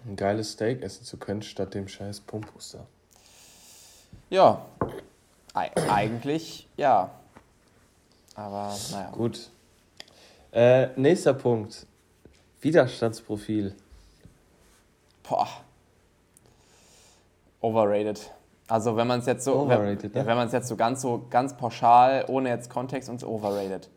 ein 0.06 0.16
geiles 0.16 0.52
Steak 0.52 0.82
essen 0.82 1.04
zu 1.04 1.16
können, 1.16 1.42
statt 1.42 1.74
dem 1.74 1.88
scheiß 1.88 2.20
Pumpuster. 2.20 2.86
Ja, 4.30 4.64
eigentlich 5.54 6.68
ja. 6.76 7.10
Aber 8.34 8.74
naja. 8.92 9.10
Gut. 9.10 9.50
Äh, 10.52 10.88
nächster 10.96 11.34
Punkt. 11.34 11.86
Widerstandsprofil. 12.60 13.74
Boah. 15.28 15.48
Overrated. 17.60 18.30
Also 18.68 18.96
wenn 18.96 19.06
man 19.06 19.20
es 19.20 19.26
jetzt 19.26 19.44
so, 19.44 19.54
overrated, 19.54 20.14
wenn, 20.14 20.22
ne? 20.22 20.26
wenn 20.28 20.36
man 20.36 20.46
es 20.46 20.52
jetzt 20.52 20.68
so 20.68 20.76
ganz 20.76 21.02
so 21.02 21.26
ganz 21.28 21.56
pauschal, 21.56 22.24
ohne 22.28 22.50
jetzt 22.50 22.70
Kontext 22.70 23.08
und 23.08 23.18
so 23.18 23.28
overrated. 23.28 23.90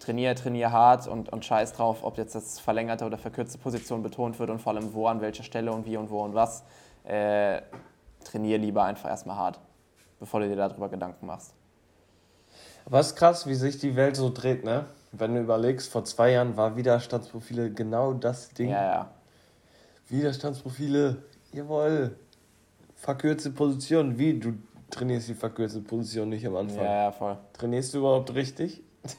Trainier, 0.00 0.34
trainier 0.34 0.72
hart 0.72 1.06
und, 1.06 1.32
und 1.32 1.44
scheiß 1.44 1.72
drauf, 1.72 1.98
ob 2.02 2.18
jetzt 2.18 2.34
das 2.34 2.60
verlängerte 2.60 3.04
oder 3.04 3.18
verkürzte 3.18 3.58
Position 3.58 4.02
betont 4.02 4.38
wird 4.38 4.50
und 4.50 4.60
vor 4.60 4.74
allem 4.74 4.94
wo, 4.94 5.06
an 5.06 5.20
welcher 5.20 5.42
Stelle 5.42 5.72
und 5.72 5.86
wie 5.86 5.96
und 5.96 6.10
wo 6.10 6.22
und 6.22 6.34
was. 6.34 6.64
Äh, 7.04 7.62
trainier 8.24 8.58
lieber 8.58 8.84
einfach 8.84 9.08
erstmal 9.08 9.36
hart, 9.36 9.60
bevor 10.18 10.40
du 10.40 10.48
dir 10.48 10.56
darüber 10.56 10.88
Gedanken 10.88 11.26
machst. 11.26 11.52
Was 12.84 13.16
krass, 13.16 13.46
wie 13.46 13.54
sich 13.54 13.78
die 13.78 13.96
Welt 13.96 14.16
so 14.16 14.30
dreht, 14.30 14.64
ne? 14.64 14.86
Wenn 15.12 15.34
du 15.34 15.40
überlegst, 15.40 15.90
vor 15.90 16.04
zwei 16.04 16.32
Jahren 16.32 16.56
war 16.56 16.76
Widerstandsprofile 16.76 17.70
genau 17.72 18.12
das 18.12 18.50
Ding. 18.50 18.70
Ja, 18.70 18.84
ja. 18.84 19.10
Widerstandsprofile, 20.08 21.22
jawohl 21.52 22.16
verkürzte 22.94 23.50
Position. 23.50 24.18
Wie? 24.18 24.38
Du 24.38 24.54
trainierst 24.90 25.28
die 25.28 25.34
verkürzte 25.34 25.80
Position 25.80 26.28
nicht 26.28 26.46
am 26.46 26.56
Anfang. 26.56 26.84
Ja, 26.84 27.04
ja, 27.04 27.12
voll. 27.12 27.36
Trainierst 27.54 27.94
du 27.94 27.98
überhaupt 27.98 28.34
richtig? 28.34 28.82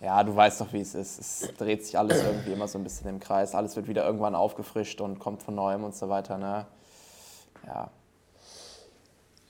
Ja, 0.00 0.22
du 0.22 0.36
weißt 0.36 0.60
doch, 0.60 0.70
wie 0.74 0.82
es 0.82 0.94
ist. 0.94 1.18
Es 1.18 1.54
dreht 1.56 1.82
sich 1.82 1.96
alles 1.96 2.22
irgendwie 2.22 2.52
immer 2.52 2.68
so 2.68 2.76
ein 2.76 2.84
bisschen 2.84 3.08
im 3.08 3.20
Kreis. 3.20 3.54
Alles 3.54 3.74
wird 3.74 3.88
wieder 3.88 4.04
irgendwann 4.04 4.34
aufgefrischt 4.34 5.00
und 5.00 5.18
kommt 5.18 5.42
von 5.42 5.54
neuem 5.54 5.82
und 5.82 5.94
so 5.94 6.10
weiter. 6.10 6.36
Ne? 6.36 6.66
Ja. 7.66 7.90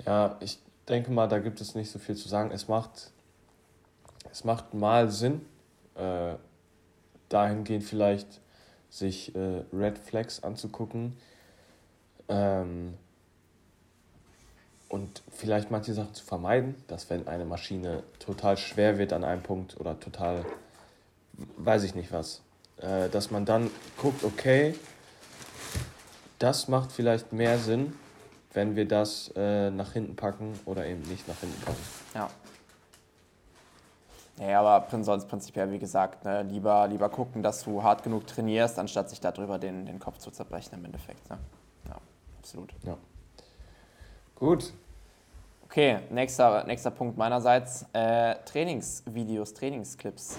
Ja, 0.06 0.36
ich 0.40 0.58
denke 0.88 1.10
mal, 1.10 1.28
da 1.28 1.38
gibt 1.38 1.60
es 1.60 1.74
nicht 1.74 1.90
so 1.90 1.98
viel 1.98 2.16
zu 2.16 2.28
sagen. 2.28 2.50
Es 2.50 2.68
macht, 2.68 3.10
es 4.30 4.44
macht 4.44 4.74
mal 4.74 5.10
Sinn, 5.10 5.44
äh, 5.94 6.34
dahingehend 7.28 7.84
vielleicht 7.84 8.40
sich 8.90 9.34
äh, 9.34 9.62
Red 9.72 9.98
Flags 9.98 10.42
anzugucken, 10.42 11.16
ähm, 12.28 12.94
und 14.88 15.22
vielleicht 15.32 15.70
manche 15.70 15.92
Sachen 15.92 16.14
zu 16.14 16.24
vermeiden, 16.24 16.76
dass 16.86 17.10
wenn 17.10 17.26
eine 17.26 17.44
Maschine 17.44 18.04
total 18.20 18.56
schwer 18.56 18.96
wird 18.98 19.12
an 19.12 19.24
einem 19.24 19.42
Punkt 19.42 19.80
oder 19.80 19.98
total, 19.98 20.44
weiß 21.56 21.82
ich 21.82 21.94
nicht 21.94 22.12
was, 22.12 22.42
äh, 22.78 23.08
dass 23.08 23.30
man 23.30 23.44
dann 23.44 23.70
guckt, 23.98 24.22
okay, 24.22 24.74
das 26.38 26.68
macht 26.68 26.92
vielleicht 26.92 27.32
mehr 27.32 27.58
Sinn, 27.58 27.94
wenn 28.54 28.76
wir 28.76 28.86
das 28.88 29.32
äh, 29.36 29.70
nach 29.70 29.92
hinten 29.92 30.16
packen 30.16 30.58
oder 30.64 30.86
eben 30.86 31.02
nicht 31.02 31.28
nach 31.28 31.38
hinten 31.38 31.60
packen. 31.62 31.82
Ja. 32.14 32.30
Ja, 34.40 34.60
aber 34.60 34.88
sonst 35.04 35.28
prinzipiell, 35.28 35.70
wie 35.70 35.78
gesagt, 35.78 36.24
ne, 36.24 36.42
lieber, 36.42 36.88
lieber 36.88 37.08
gucken, 37.08 37.42
dass 37.42 37.62
du 37.62 37.84
hart 37.84 38.02
genug 38.02 38.26
trainierst, 38.26 38.80
anstatt 38.80 39.08
sich 39.08 39.20
darüber 39.20 39.58
den, 39.58 39.86
den 39.86 40.00
Kopf 40.00 40.18
zu 40.18 40.32
zerbrechen 40.32 40.74
im 40.74 40.84
Endeffekt. 40.84 41.30
Ne? 41.30 41.38
absolut. 42.44 42.74
Ja. 42.82 42.98
Gut. 44.34 44.74
Okay, 45.64 46.00
nächster, 46.10 46.64
nächster 46.64 46.90
Punkt 46.90 47.16
meinerseits. 47.16 47.86
Äh, 47.94 48.36
Trainingsvideos, 48.44 49.54
Trainingsclips. 49.54 50.38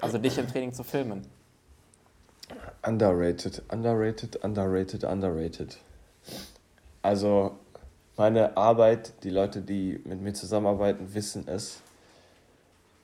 Also 0.00 0.18
dich 0.18 0.36
im 0.36 0.46
Training 0.46 0.74
zu 0.74 0.84
filmen. 0.84 1.22
Underrated, 2.86 3.62
underrated, 3.72 4.36
underrated, 4.44 5.04
underrated. 5.04 5.78
Also 7.06 7.56
meine 8.16 8.56
Arbeit, 8.56 9.22
die 9.22 9.30
Leute, 9.30 9.62
die 9.62 10.00
mit 10.02 10.20
mir 10.20 10.34
zusammenarbeiten, 10.34 11.14
wissen 11.14 11.46
es. 11.46 11.80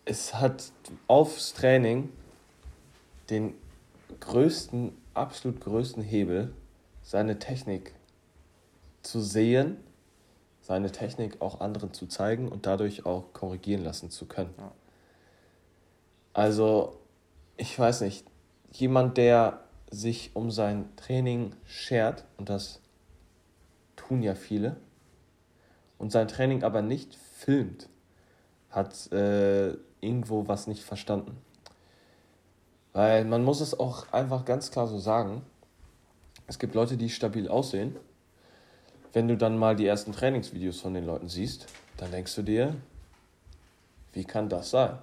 Es 0.04 0.34
hat 0.34 0.72
aufs 1.06 1.54
Training 1.54 2.08
den 3.30 3.54
größten, 4.18 4.92
absolut 5.14 5.60
größten 5.60 6.02
Hebel, 6.02 6.52
seine 7.04 7.38
Technik 7.38 7.94
zu 9.02 9.20
sehen, 9.20 9.76
seine 10.62 10.90
Technik 10.90 11.40
auch 11.40 11.60
anderen 11.60 11.94
zu 11.94 12.08
zeigen 12.08 12.48
und 12.48 12.66
dadurch 12.66 13.06
auch 13.06 13.32
korrigieren 13.32 13.84
lassen 13.84 14.10
zu 14.10 14.26
können. 14.26 14.52
Also, 16.32 16.98
ich 17.56 17.78
weiß 17.78 18.00
nicht, 18.00 18.26
jemand, 18.72 19.16
der 19.16 19.62
sich 19.92 20.34
um 20.34 20.50
sein 20.50 20.88
Training 20.96 21.54
schert, 21.64 22.24
und 22.36 22.48
das 22.48 22.81
tun 24.06 24.22
ja 24.22 24.34
viele, 24.34 24.76
und 25.98 26.10
sein 26.10 26.28
Training 26.28 26.62
aber 26.62 26.82
nicht 26.82 27.14
filmt, 27.14 27.88
hat 28.70 29.12
äh, 29.12 29.74
irgendwo 30.00 30.48
was 30.48 30.66
nicht 30.66 30.82
verstanden. 30.82 31.36
Weil 32.92 33.24
man 33.24 33.44
muss 33.44 33.60
es 33.60 33.78
auch 33.78 34.12
einfach 34.12 34.44
ganz 34.44 34.70
klar 34.70 34.86
so 34.86 34.98
sagen, 34.98 35.42
es 36.46 36.58
gibt 36.58 36.74
Leute, 36.74 36.96
die 36.96 37.08
stabil 37.08 37.48
aussehen 37.48 37.96
wenn 39.12 39.28
du 39.28 39.36
dann 39.36 39.58
mal 39.58 39.76
die 39.76 39.86
ersten 39.86 40.12
Trainingsvideos 40.12 40.80
von 40.80 40.94
den 40.94 41.04
Leuten 41.04 41.28
siehst, 41.28 41.66
dann 41.96 42.10
denkst 42.10 42.34
du 42.34 42.42
dir, 42.42 42.74
wie 44.12 44.24
kann 44.24 44.48
das 44.48 44.70
sein? 44.70 44.98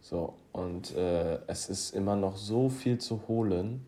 So, 0.00 0.34
und 0.52 0.94
äh, 0.96 1.38
es 1.46 1.68
ist 1.68 1.94
immer 1.94 2.16
noch 2.16 2.36
so 2.36 2.68
viel 2.68 2.98
zu 2.98 3.28
holen 3.28 3.86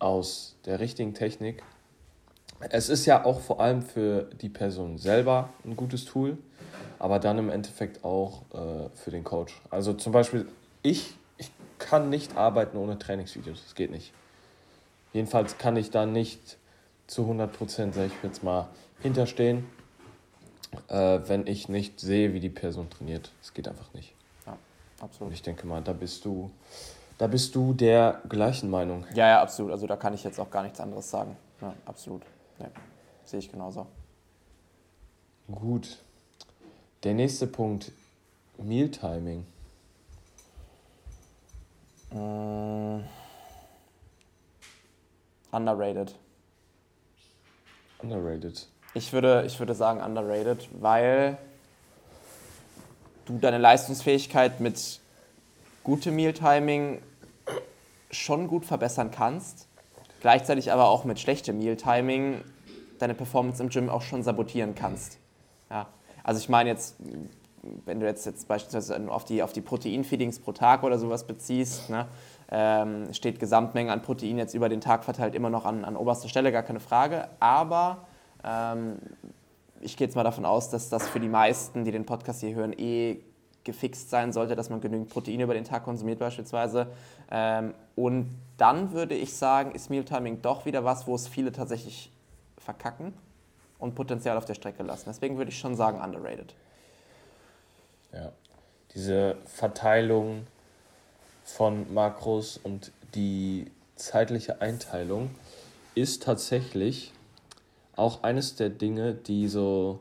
aus 0.00 0.56
der 0.64 0.80
richtigen 0.80 1.14
Technik. 1.14 1.62
Es 2.60 2.88
ist 2.88 3.06
ja 3.06 3.24
auch 3.24 3.40
vor 3.40 3.60
allem 3.60 3.82
für 3.82 4.24
die 4.40 4.48
Person 4.48 4.98
selber 4.98 5.50
ein 5.64 5.76
gutes 5.76 6.04
Tool, 6.04 6.38
aber 6.98 7.20
dann 7.20 7.38
im 7.38 7.50
Endeffekt 7.50 8.04
auch 8.04 8.42
äh, 8.52 8.88
für 8.94 9.10
den 9.10 9.22
Coach. 9.22 9.60
Also 9.70 9.92
zum 9.92 10.12
Beispiel, 10.12 10.48
ich, 10.82 11.16
ich 11.36 11.52
kann 11.78 12.10
nicht 12.10 12.36
arbeiten 12.36 12.76
ohne 12.76 12.98
Trainingsvideos. 12.98 13.62
Das 13.62 13.74
geht 13.74 13.90
nicht. 13.90 14.12
Jedenfalls 15.12 15.58
kann 15.58 15.76
ich 15.76 15.90
da 15.90 16.04
nicht 16.04 16.58
zu 17.06 17.22
100 17.22 17.52
Prozent, 17.52 17.94
sage 17.94 18.08
ich 18.08 18.12
jetzt 18.22 18.42
mal, 18.42 18.68
hinterstehen, 19.00 19.64
äh, 20.88 21.20
wenn 21.26 21.46
ich 21.46 21.68
nicht 21.68 22.00
sehe, 22.00 22.34
wie 22.34 22.40
die 22.40 22.50
Person 22.50 22.90
trainiert. 22.90 23.32
Es 23.40 23.54
geht 23.54 23.68
einfach 23.68 23.92
nicht. 23.94 24.14
Ja, 24.46 24.58
absolut. 25.00 25.28
Und 25.28 25.34
ich 25.34 25.42
denke 25.42 25.66
mal, 25.66 25.80
da 25.80 25.92
bist 25.92 26.24
du, 26.24 26.50
da 27.16 27.28
bist 27.28 27.54
du 27.54 27.72
der 27.72 28.20
gleichen 28.28 28.68
Meinung. 28.68 29.06
Ja, 29.14 29.28
ja, 29.28 29.42
absolut. 29.42 29.70
Also 29.70 29.86
da 29.86 29.96
kann 29.96 30.12
ich 30.12 30.24
jetzt 30.24 30.40
auch 30.40 30.50
gar 30.50 30.64
nichts 30.64 30.80
anderes 30.80 31.08
sagen. 31.08 31.36
Ja, 31.60 31.72
absolut. 31.86 32.22
Ja, 32.58 32.70
sehe 33.24 33.38
ich 33.38 33.50
genauso. 33.50 33.86
Gut. 35.50 35.98
Der 37.04 37.14
nächste 37.14 37.46
Punkt, 37.46 37.92
Mealtiming. 38.58 39.46
Mm. 42.10 43.00
Underrated. 45.52 46.14
Underrated. 48.02 48.66
Ich 48.94 49.12
würde, 49.12 49.44
ich 49.46 49.58
würde 49.58 49.74
sagen 49.74 50.02
underrated, 50.02 50.68
weil 50.80 51.38
du 53.26 53.38
deine 53.38 53.58
Leistungsfähigkeit 53.58 54.60
mit 54.60 55.00
gutem 55.84 56.16
Mealtiming 56.16 57.00
schon 58.10 58.48
gut 58.48 58.64
verbessern 58.64 59.10
kannst, 59.10 59.67
gleichzeitig 60.20 60.72
aber 60.72 60.88
auch 60.88 61.04
mit 61.04 61.18
schlechtem 61.20 61.58
Mealtiming 61.58 62.42
deine 62.98 63.14
Performance 63.14 63.62
im 63.62 63.68
Gym 63.68 63.88
auch 63.88 64.02
schon 64.02 64.22
sabotieren 64.22 64.74
kannst. 64.74 65.18
Ja. 65.70 65.86
Also 66.24 66.40
ich 66.40 66.48
meine 66.48 66.68
jetzt, 66.68 66.96
wenn 67.84 68.00
du 68.00 68.06
jetzt, 68.06 68.26
jetzt 68.26 68.48
beispielsweise 68.48 69.10
auf 69.10 69.24
die, 69.24 69.42
auf 69.42 69.52
die 69.52 69.60
Proteinfeedings 69.60 70.40
pro 70.40 70.52
Tag 70.52 70.82
oder 70.82 70.98
sowas 70.98 71.26
beziehst, 71.26 71.90
ne, 71.90 72.06
ähm, 72.50 73.12
steht 73.12 73.40
Gesamtmenge 73.40 73.92
an 73.92 74.02
Protein 74.02 74.38
jetzt 74.38 74.54
über 74.54 74.68
den 74.68 74.80
Tag 74.80 75.04
verteilt 75.04 75.34
immer 75.34 75.50
noch 75.50 75.64
an, 75.64 75.84
an 75.84 75.96
oberster 75.96 76.28
Stelle, 76.28 76.52
gar 76.52 76.62
keine 76.62 76.80
Frage. 76.80 77.28
Aber 77.40 78.06
ähm, 78.44 78.96
ich 79.80 79.96
gehe 79.96 80.06
jetzt 80.06 80.16
mal 80.16 80.24
davon 80.24 80.44
aus, 80.44 80.70
dass 80.70 80.88
das 80.88 81.06
für 81.06 81.20
die 81.20 81.28
meisten, 81.28 81.84
die 81.84 81.92
den 81.92 82.06
Podcast 82.06 82.40
hier 82.40 82.54
hören, 82.54 82.72
eh 82.72 83.20
gefixt 83.68 84.08
sein 84.08 84.32
sollte, 84.32 84.56
dass 84.56 84.70
man 84.70 84.80
genügend 84.80 85.10
Proteine 85.10 85.42
über 85.42 85.52
den 85.52 85.64
Tag 85.64 85.84
konsumiert 85.84 86.18
beispielsweise. 86.18 86.86
Ähm, 87.30 87.74
und 87.96 88.34
dann 88.56 88.92
würde 88.92 89.14
ich 89.14 89.34
sagen, 89.34 89.72
ist 89.72 89.90
Mealtiming 89.90 90.40
doch 90.40 90.64
wieder 90.64 90.84
was, 90.84 91.06
wo 91.06 91.14
es 91.14 91.28
viele 91.28 91.52
tatsächlich 91.52 92.10
verkacken 92.56 93.12
und 93.78 93.94
Potenzial 93.94 94.38
auf 94.38 94.46
der 94.46 94.54
Strecke 94.54 94.82
lassen. 94.82 95.04
Deswegen 95.06 95.36
würde 95.36 95.50
ich 95.50 95.58
schon 95.58 95.76
sagen, 95.76 96.00
underrated. 96.00 96.54
Ja, 98.14 98.32
diese 98.94 99.36
Verteilung 99.44 100.46
von 101.44 101.92
Makros 101.92 102.56
und 102.56 102.90
die 103.14 103.70
zeitliche 103.96 104.62
Einteilung 104.62 105.30
ist 105.94 106.22
tatsächlich 106.22 107.12
auch 107.96 108.22
eines 108.22 108.56
der 108.56 108.70
Dinge, 108.70 109.12
die 109.12 109.46
so 109.46 110.00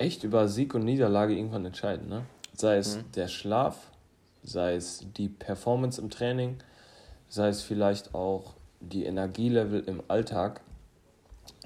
echt 0.00 0.24
über 0.24 0.48
Sieg 0.48 0.74
und 0.74 0.84
Niederlage 0.84 1.34
irgendwann 1.34 1.66
entscheiden. 1.66 2.08
Ne? 2.08 2.24
Sei 2.54 2.78
es 2.78 2.96
mhm. 2.96 3.12
der 3.12 3.28
Schlaf, 3.28 3.90
sei 4.42 4.74
es 4.74 5.04
die 5.16 5.28
Performance 5.28 6.00
im 6.00 6.10
Training, 6.10 6.56
sei 7.28 7.48
es 7.48 7.62
vielleicht 7.62 8.14
auch 8.14 8.54
die 8.80 9.04
Energielevel 9.04 9.84
im 9.86 10.02
Alltag. 10.08 10.62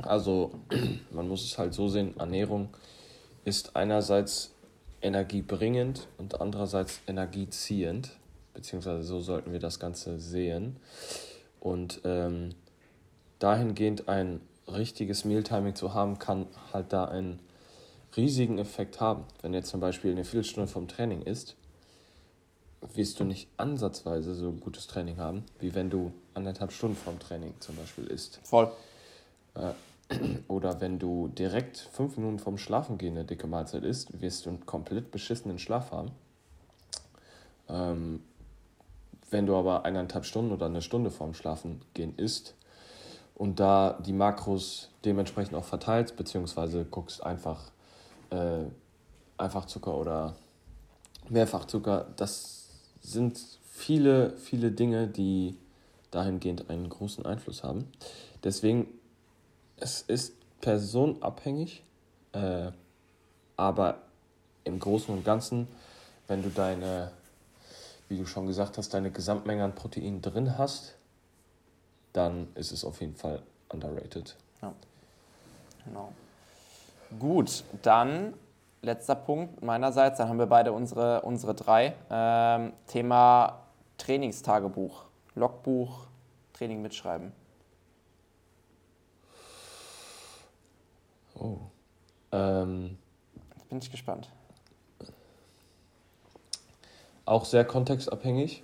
Also 0.03 0.53
man 1.13 1.29
muss 1.29 1.45
es 1.45 1.59
halt 1.59 1.75
so 1.75 1.89
sehen, 1.89 2.17
Ernährung 2.19 2.71
ist 3.45 3.77
einerseits 3.77 4.53
energiebringend 5.01 6.09
und 6.19 6.41
andererseits 6.41 7.01
energieziehend, 7.07 8.11
beziehungsweise 8.53 9.05
so 9.05 9.21
sollten 9.21 9.53
wir 9.53 9.61
das 9.61 9.79
Ganze 9.79 10.19
sehen. 10.19 10.77
Und 11.61 12.01
ähm, 12.05 12.51
dahingehend 13.39 14.09
ein 14.09 14.41
richtiges 14.67 15.25
Mealtiming 15.25 15.75
zu 15.75 15.95
haben, 15.95 16.19
kann 16.19 16.47
halt 16.73 16.93
da 16.93 17.05
einen 17.05 17.39
riesigen 18.17 18.59
Effekt 18.59 19.01
haben. 19.01 19.25
Wenn 19.43 19.55
jetzt 19.55 19.69
zum 19.69 19.81
Beispiel 19.81 20.13
eine 20.13 20.25
Viertelstunde 20.25 20.69
vom 20.69 20.89
Training 20.89 21.23
ist, 21.23 21.57
wirst 22.95 23.19
du 23.19 23.25
nicht 23.25 23.49
ansatzweise 23.57 24.35
so 24.35 24.49
ein 24.49 24.61
gutes 24.61 24.87
Training 24.87 25.19
haben, 25.19 25.45
wie 25.59 25.75
wenn 25.75 25.91
du 25.91 26.13
anderthalb 26.35 26.73
Stunden 26.73 26.97
vom 26.97 27.19
Training 27.19 27.55
zum 27.61 27.77
Beispiel 27.77 28.07
isst. 28.07 28.41
Voll. 28.43 28.71
Äh, 29.55 29.73
oder 30.49 30.81
wenn 30.81 30.99
du 30.99 31.29
direkt 31.29 31.79
fünf 31.93 32.17
Minuten 32.17 32.39
vorm 32.39 32.59
Schlafengehen 32.59 33.17
eine 33.17 33.25
dicke 33.25 33.47
Mahlzeit 33.47 33.85
isst, 33.85 34.21
wirst 34.21 34.45
du 34.45 34.51
einen 34.51 34.67
komplett 34.67 35.11
beschissenen 35.11 35.59
Schlaf 35.59 35.93
haben. 35.93 36.11
Ähm, 37.69 38.23
wenn 39.31 39.47
du 39.47 39.57
aber 39.57 39.85
eineinhalb 39.85 40.27
Stunden 40.27 40.53
oder 40.53 40.67
eine 40.67 40.83
Stunde 40.83 41.11
vorm 41.11 41.33
Schlafengehen 41.33 42.17
isst, 42.19 42.55
und 43.35 43.59
da 43.59 43.99
die 44.05 44.13
Makros 44.13 44.91
dementsprechend 45.05 45.57
auch 45.57 45.65
verteilst, 45.65 46.17
beziehungsweise 46.17 46.85
guckst 46.85 47.23
einfach, 47.25 47.73
äh, 48.35 48.71
einfach 49.39 49.67
oder 49.87 50.35
Mehrfachzucker, 51.29 52.07
das 52.17 52.69
sind 53.01 53.41
viele, 53.71 54.37
viele 54.37 54.71
Dinge, 54.71 55.09
die 55.09 55.57
dahingehend 56.11 56.71
einen 56.71 56.89
großen 56.89 57.25
Einfluss 57.27 57.65
haben. 57.65 57.91
Deswegen, 58.43 58.87
es 59.77 60.03
ist 60.03 60.35
personenabhängig, 60.61 61.83
äh, 62.33 62.71
aber 63.57 63.99
im 64.65 64.79
Großen 64.79 65.15
und 65.15 65.25
Ganzen, 65.25 65.69
wenn 66.29 66.43
du 66.43 66.51
deine, 66.51 67.11
wie 68.09 68.17
du 68.17 68.27
schon 68.27 68.47
gesagt 68.47 68.79
hast, 68.79 68.95
deine 68.95 69.11
Gesamtmenge 69.11 69.65
an 69.65 69.75
Protein 69.75 70.23
drin 70.23 70.57
hast, 70.57 70.95
dann 72.13 72.49
ist 72.55 72.73
es 72.73 72.85
auf 72.85 73.01
jeden 73.01 73.17
Fall 73.17 73.43
underrated. 73.69 74.37
Ja. 74.63 74.73
Genau. 75.85 76.13
Gut, 77.19 77.65
dann 77.83 78.35
letzter 78.83 79.15
Punkt 79.15 79.63
meinerseits, 79.63 80.19
dann 80.19 80.29
haben 80.29 80.39
wir 80.39 80.47
beide 80.47 80.73
unsere, 80.73 81.23
unsere 81.23 81.55
drei. 81.55 81.95
Ähm, 82.11 82.73
Thema 82.87 83.61
Trainingstagebuch, 83.99 85.05
Logbuch, 85.35 86.07
Training 86.53 86.83
mitschreiben. 86.83 87.33
Oh. 91.39 91.59
Ähm, 92.33 92.99
Jetzt 93.57 93.69
bin 93.69 93.79
ich 93.79 93.91
gespannt. 93.91 94.31
Auch 97.27 97.45
sehr 97.45 97.65
kontextabhängig 97.65 98.63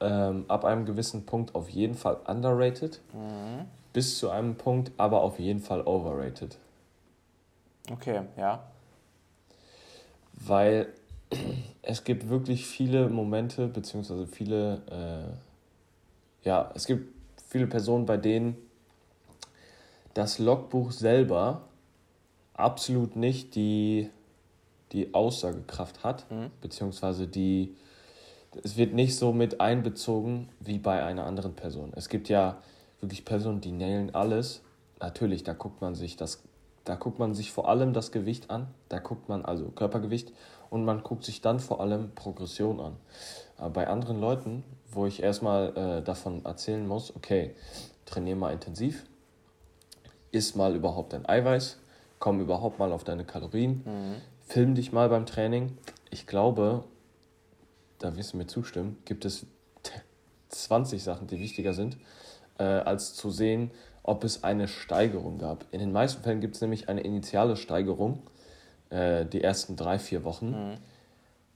ähm, 0.00 0.44
ab 0.48 0.64
einem 0.64 0.84
gewissen 0.84 1.24
Punkt 1.24 1.54
auf 1.54 1.70
jeden 1.70 1.94
Fall 1.94 2.18
underrated, 2.26 3.00
mhm. 3.12 3.66
bis 3.92 4.18
zu 4.18 4.30
einem 4.30 4.56
Punkt 4.56 4.92
aber 4.98 5.22
auf 5.22 5.38
jeden 5.38 5.60
Fall 5.60 5.80
overrated. 5.86 6.58
Okay, 7.90 8.22
ja. 8.36 8.62
Weil 10.32 10.92
es 11.82 12.04
gibt 12.04 12.28
wirklich 12.28 12.66
viele 12.66 13.08
Momente, 13.08 13.68
beziehungsweise 13.68 14.26
viele, 14.26 14.82
äh, 14.90 16.46
ja, 16.46 16.70
es 16.74 16.86
gibt 16.86 17.12
viele 17.48 17.66
Personen, 17.66 18.06
bei 18.06 18.16
denen 18.16 18.56
das 20.14 20.38
Logbuch 20.38 20.92
selber 20.92 21.62
absolut 22.54 23.16
nicht 23.16 23.54
die, 23.54 24.10
die 24.92 25.12
Aussagekraft 25.12 26.04
hat, 26.04 26.30
mhm. 26.30 26.50
beziehungsweise 26.60 27.26
die 27.26 27.74
es 28.62 28.76
wird 28.76 28.94
nicht 28.94 29.16
so 29.16 29.32
mit 29.32 29.60
einbezogen 29.60 30.48
wie 30.60 30.78
bei 30.78 31.02
einer 31.02 31.24
anderen 31.24 31.54
Person. 31.54 31.92
Es 31.96 32.08
gibt 32.08 32.28
ja 32.28 32.58
wirklich 33.00 33.24
Personen, 33.24 33.60
die 33.60 33.72
nailen 33.72 34.14
alles. 34.14 34.62
Natürlich, 35.00 35.42
da 35.42 35.54
guckt 35.54 35.80
man 35.80 35.94
sich 35.94 36.16
das, 36.16 36.42
da 36.84 36.96
guckt 36.96 37.18
man 37.18 37.34
sich 37.34 37.52
vor 37.52 37.68
allem 37.68 37.92
das 37.92 38.12
Gewicht 38.12 38.50
an, 38.50 38.68
da 38.88 38.98
guckt 38.98 39.28
man 39.28 39.44
also 39.44 39.66
Körpergewicht 39.70 40.32
und 40.70 40.84
man 40.84 41.02
guckt 41.02 41.24
sich 41.24 41.40
dann 41.40 41.60
vor 41.60 41.80
allem 41.80 42.14
Progression 42.14 42.80
an. 42.80 42.96
Aber 43.56 43.70
bei 43.70 43.86
anderen 43.88 44.20
Leuten, 44.20 44.64
wo 44.90 45.06
ich 45.06 45.22
erstmal 45.22 45.76
äh, 45.76 46.02
davon 46.02 46.44
erzählen 46.44 46.86
muss, 46.86 47.14
okay, 47.16 47.54
trainiere 48.04 48.36
mal 48.36 48.52
intensiv, 48.52 49.06
isst 50.30 50.56
mal 50.56 50.74
überhaupt 50.74 51.12
dein 51.12 51.26
Eiweiß, 51.28 51.78
komm 52.18 52.40
überhaupt 52.40 52.78
mal 52.78 52.92
auf 52.92 53.04
deine 53.04 53.24
Kalorien, 53.24 53.82
mhm. 53.84 54.14
film 54.46 54.74
dich 54.74 54.92
mal 54.92 55.08
beim 55.08 55.26
Training. 55.26 55.76
Ich 56.10 56.26
glaube, 56.26 56.84
da 57.98 58.16
wirst 58.16 58.34
du 58.34 58.36
mir 58.36 58.46
zustimmen, 58.46 58.98
gibt 59.04 59.24
es 59.24 59.46
20 60.50 61.02
Sachen, 61.02 61.26
die 61.26 61.38
wichtiger 61.38 61.72
sind, 61.72 61.96
äh, 62.58 62.64
als 62.64 63.14
zu 63.14 63.30
sehen, 63.30 63.70
ob 64.04 64.22
es 64.22 64.44
eine 64.44 64.68
Steigerung 64.68 65.38
gab. 65.38 65.64
In 65.72 65.80
den 65.80 65.90
meisten 65.90 66.22
Fällen 66.22 66.40
gibt 66.40 66.54
es 66.54 66.60
nämlich 66.60 66.88
eine 66.88 67.00
initiale 67.00 67.56
Steigerung, 67.56 68.22
äh, 68.90 69.24
die 69.24 69.42
ersten 69.42 69.76
drei, 69.76 69.98
vier 69.98 70.24
Wochen. 70.24 70.50
Mhm. 70.50 70.76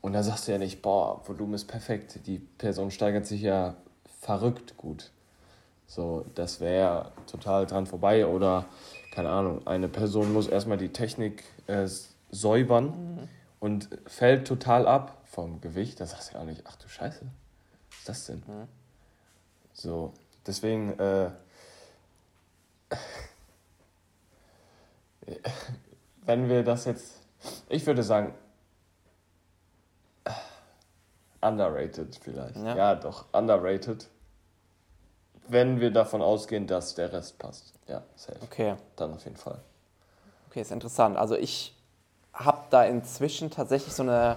Und 0.00 0.14
da 0.14 0.22
sagst 0.22 0.48
du 0.48 0.52
ja 0.52 0.58
nicht, 0.58 0.80
boah, 0.80 1.22
Volumen 1.28 1.54
ist 1.54 1.66
perfekt, 1.66 2.26
die 2.26 2.38
Person 2.38 2.90
steigert 2.90 3.26
sich 3.26 3.42
ja 3.42 3.76
verrückt 4.20 4.76
gut. 4.78 5.10
So, 5.86 6.24
das 6.34 6.60
wäre 6.60 7.12
total 7.30 7.66
dran 7.66 7.86
vorbei. 7.86 8.26
Oder, 8.26 8.64
keine 9.12 9.28
Ahnung, 9.28 9.66
eine 9.66 9.88
Person 9.88 10.32
muss 10.32 10.48
erstmal 10.48 10.78
die 10.78 10.92
Technik 10.92 11.44
äh, 11.66 11.86
säubern 12.30 12.84
mhm. 12.86 13.28
und 13.60 13.88
fällt 14.06 14.46
total 14.46 14.86
ab 14.86 15.20
vom 15.24 15.60
Gewicht, 15.60 16.00
da 16.00 16.06
sagst 16.06 16.30
du 16.30 16.34
ja 16.34 16.40
auch 16.40 16.46
nicht, 16.46 16.62
ach 16.64 16.76
du 16.76 16.88
Scheiße, 16.88 17.26
was 17.90 17.98
ist 17.98 18.08
das 18.08 18.26
denn? 18.26 18.42
Mhm. 18.46 18.68
So, 19.74 20.14
deswegen, 20.46 20.98
äh, 20.98 21.30
wenn 26.22 26.48
wir 26.48 26.62
das 26.62 26.84
jetzt, 26.84 27.20
ich 27.68 27.86
würde 27.86 28.02
sagen, 28.02 28.34
underrated 31.40 32.18
vielleicht. 32.22 32.56
Ja, 32.56 32.76
ja 32.76 32.94
doch, 32.94 33.26
underrated. 33.32 34.08
Wenn 35.48 35.80
wir 35.80 35.90
davon 35.90 36.20
ausgehen, 36.20 36.66
dass 36.66 36.94
der 36.94 37.12
Rest 37.12 37.38
passt. 37.38 37.72
Ja, 37.86 38.02
safe. 38.16 38.38
Okay. 38.42 38.76
Dann 38.96 39.14
auf 39.14 39.24
jeden 39.24 39.36
Fall. 39.36 39.60
Okay, 40.50 40.60
ist 40.60 40.72
interessant. 40.72 41.16
Also 41.16 41.36
ich 41.36 41.74
habe 42.34 42.64
da 42.70 42.84
inzwischen 42.84 43.50
tatsächlich 43.50 43.94
so 43.94 44.02
eine 44.02 44.36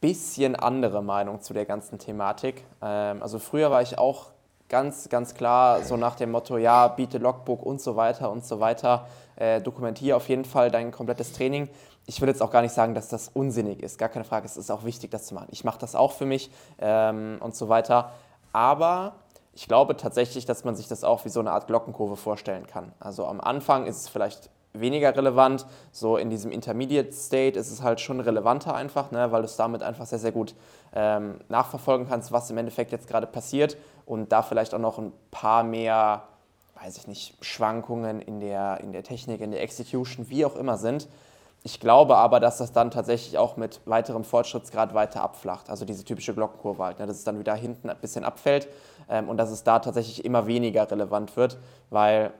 bisschen 0.00 0.56
andere 0.56 1.02
Meinung 1.02 1.40
zu 1.40 1.54
der 1.54 1.66
ganzen 1.66 1.98
Thematik. 1.98 2.64
Ähm, 2.82 3.22
also 3.22 3.38
früher 3.38 3.70
war 3.70 3.82
ich 3.82 3.98
auch 3.98 4.30
ganz, 4.70 5.08
ganz 5.10 5.34
klar 5.34 5.82
so 5.82 5.98
nach 5.98 6.14
dem 6.14 6.30
Motto, 6.30 6.56
ja, 6.56 6.88
biete 6.88 7.18
Logbook 7.18 7.62
und 7.62 7.82
so 7.82 7.96
weiter 7.96 8.30
und 8.30 8.46
so 8.46 8.60
weiter. 8.60 9.06
Äh, 9.36 9.60
dokumentiere 9.60 10.16
auf 10.16 10.28
jeden 10.30 10.46
Fall 10.46 10.70
dein 10.70 10.92
komplettes 10.92 11.32
Training. 11.32 11.68
Ich 12.06 12.20
will 12.20 12.28
jetzt 12.28 12.40
auch 12.40 12.50
gar 12.50 12.62
nicht 12.62 12.72
sagen, 12.72 12.94
dass 12.94 13.08
das 13.08 13.28
unsinnig 13.34 13.82
ist, 13.82 13.98
gar 13.98 14.08
keine 14.08 14.24
Frage. 14.24 14.46
Es 14.46 14.56
ist 14.56 14.70
auch 14.70 14.84
wichtig, 14.84 15.10
das 15.10 15.26
zu 15.26 15.34
machen. 15.34 15.48
Ich 15.50 15.64
mache 15.64 15.78
das 15.78 15.94
auch 15.94 16.12
für 16.12 16.24
mich 16.24 16.50
ähm, 16.78 17.38
und 17.40 17.54
so 17.54 17.68
weiter. 17.68 18.12
Aber 18.52 19.16
ich 19.52 19.68
glaube 19.68 19.96
tatsächlich, 19.96 20.46
dass 20.46 20.64
man 20.64 20.76
sich 20.76 20.88
das 20.88 21.04
auch 21.04 21.24
wie 21.24 21.28
so 21.28 21.40
eine 21.40 21.50
Art 21.50 21.66
Glockenkurve 21.66 22.16
vorstellen 22.16 22.66
kann. 22.66 22.92
Also 23.00 23.26
am 23.26 23.40
Anfang 23.40 23.86
ist 23.86 23.96
es 23.96 24.08
vielleicht 24.08 24.50
weniger 24.72 25.16
relevant. 25.16 25.66
So 25.90 26.16
in 26.16 26.30
diesem 26.30 26.52
Intermediate 26.52 27.12
State 27.12 27.58
ist 27.58 27.70
es 27.70 27.82
halt 27.82 28.00
schon 28.00 28.20
relevanter 28.20 28.74
einfach, 28.74 29.10
ne, 29.10 29.32
weil 29.32 29.42
du 29.42 29.46
es 29.46 29.56
damit 29.56 29.82
einfach 29.82 30.06
sehr, 30.06 30.20
sehr 30.20 30.32
gut 30.32 30.54
ähm, 30.94 31.40
nachverfolgen 31.48 32.08
kannst, 32.08 32.30
was 32.30 32.50
im 32.50 32.58
Endeffekt 32.58 32.92
jetzt 32.92 33.08
gerade 33.08 33.26
passiert 33.26 33.76
und 34.10 34.32
da 34.32 34.42
vielleicht 34.42 34.74
auch 34.74 34.80
noch 34.80 34.98
ein 34.98 35.12
paar 35.30 35.62
mehr, 35.62 36.24
weiß 36.82 36.98
ich 36.98 37.06
nicht, 37.06 37.36
Schwankungen 37.42 38.20
in 38.20 38.40
der, 38.40 38.80
in 38.80 38.90
der 38.90 39.04
Technik, 39.04 39.40
in 39.40 39.52
der 39.52 39.62
Execution, 39.62 40.28
wie 40.28 40.44
auch 40.44 40.56
immer 40.56 40.78
sind. 40.78 41.06
Ich 41.62 41.78
glaube 41.78 42.16
aber, 42.16 42.40
dass 42.40 42.58
das 42.58 42.72
dann 42.72 42.90
tatsächlich 42.90 43.38
auch 43.38 43.56
mit 43.56 43.80
weiterem 43.84 44.24
Fortschrittsgrad 44.24 44.94
weiter 44.94 45.22
abflacht. 45.22 45.70
Also 45.70 45.84
diese 45.84 46.02
typische 46.02 46.34
Glockenkurve 46.34 46.82
halt, 46.82 46.98
ne, 46.98 47.06
dass 47.06 47.18
es 47.18 47.24
dann 47.24 47.38
wieder 47.38 47.54
hinten 47.54 47.88
ein 47.88 47.98
bisschen 48.00 48.24
abfällt 48.24 48.66
ähm, 49.08 49.28
und 49.28 49.36
dass 49.36 49.52
es 49.52 49.62
da 49.62 49.78
tatsächlich 49.78 50.24
immer 50.24 50.48
weniger 50.48 50.90
relevant 50.90 51.36
wird, 51.36 51.58
weil 51.90 52.32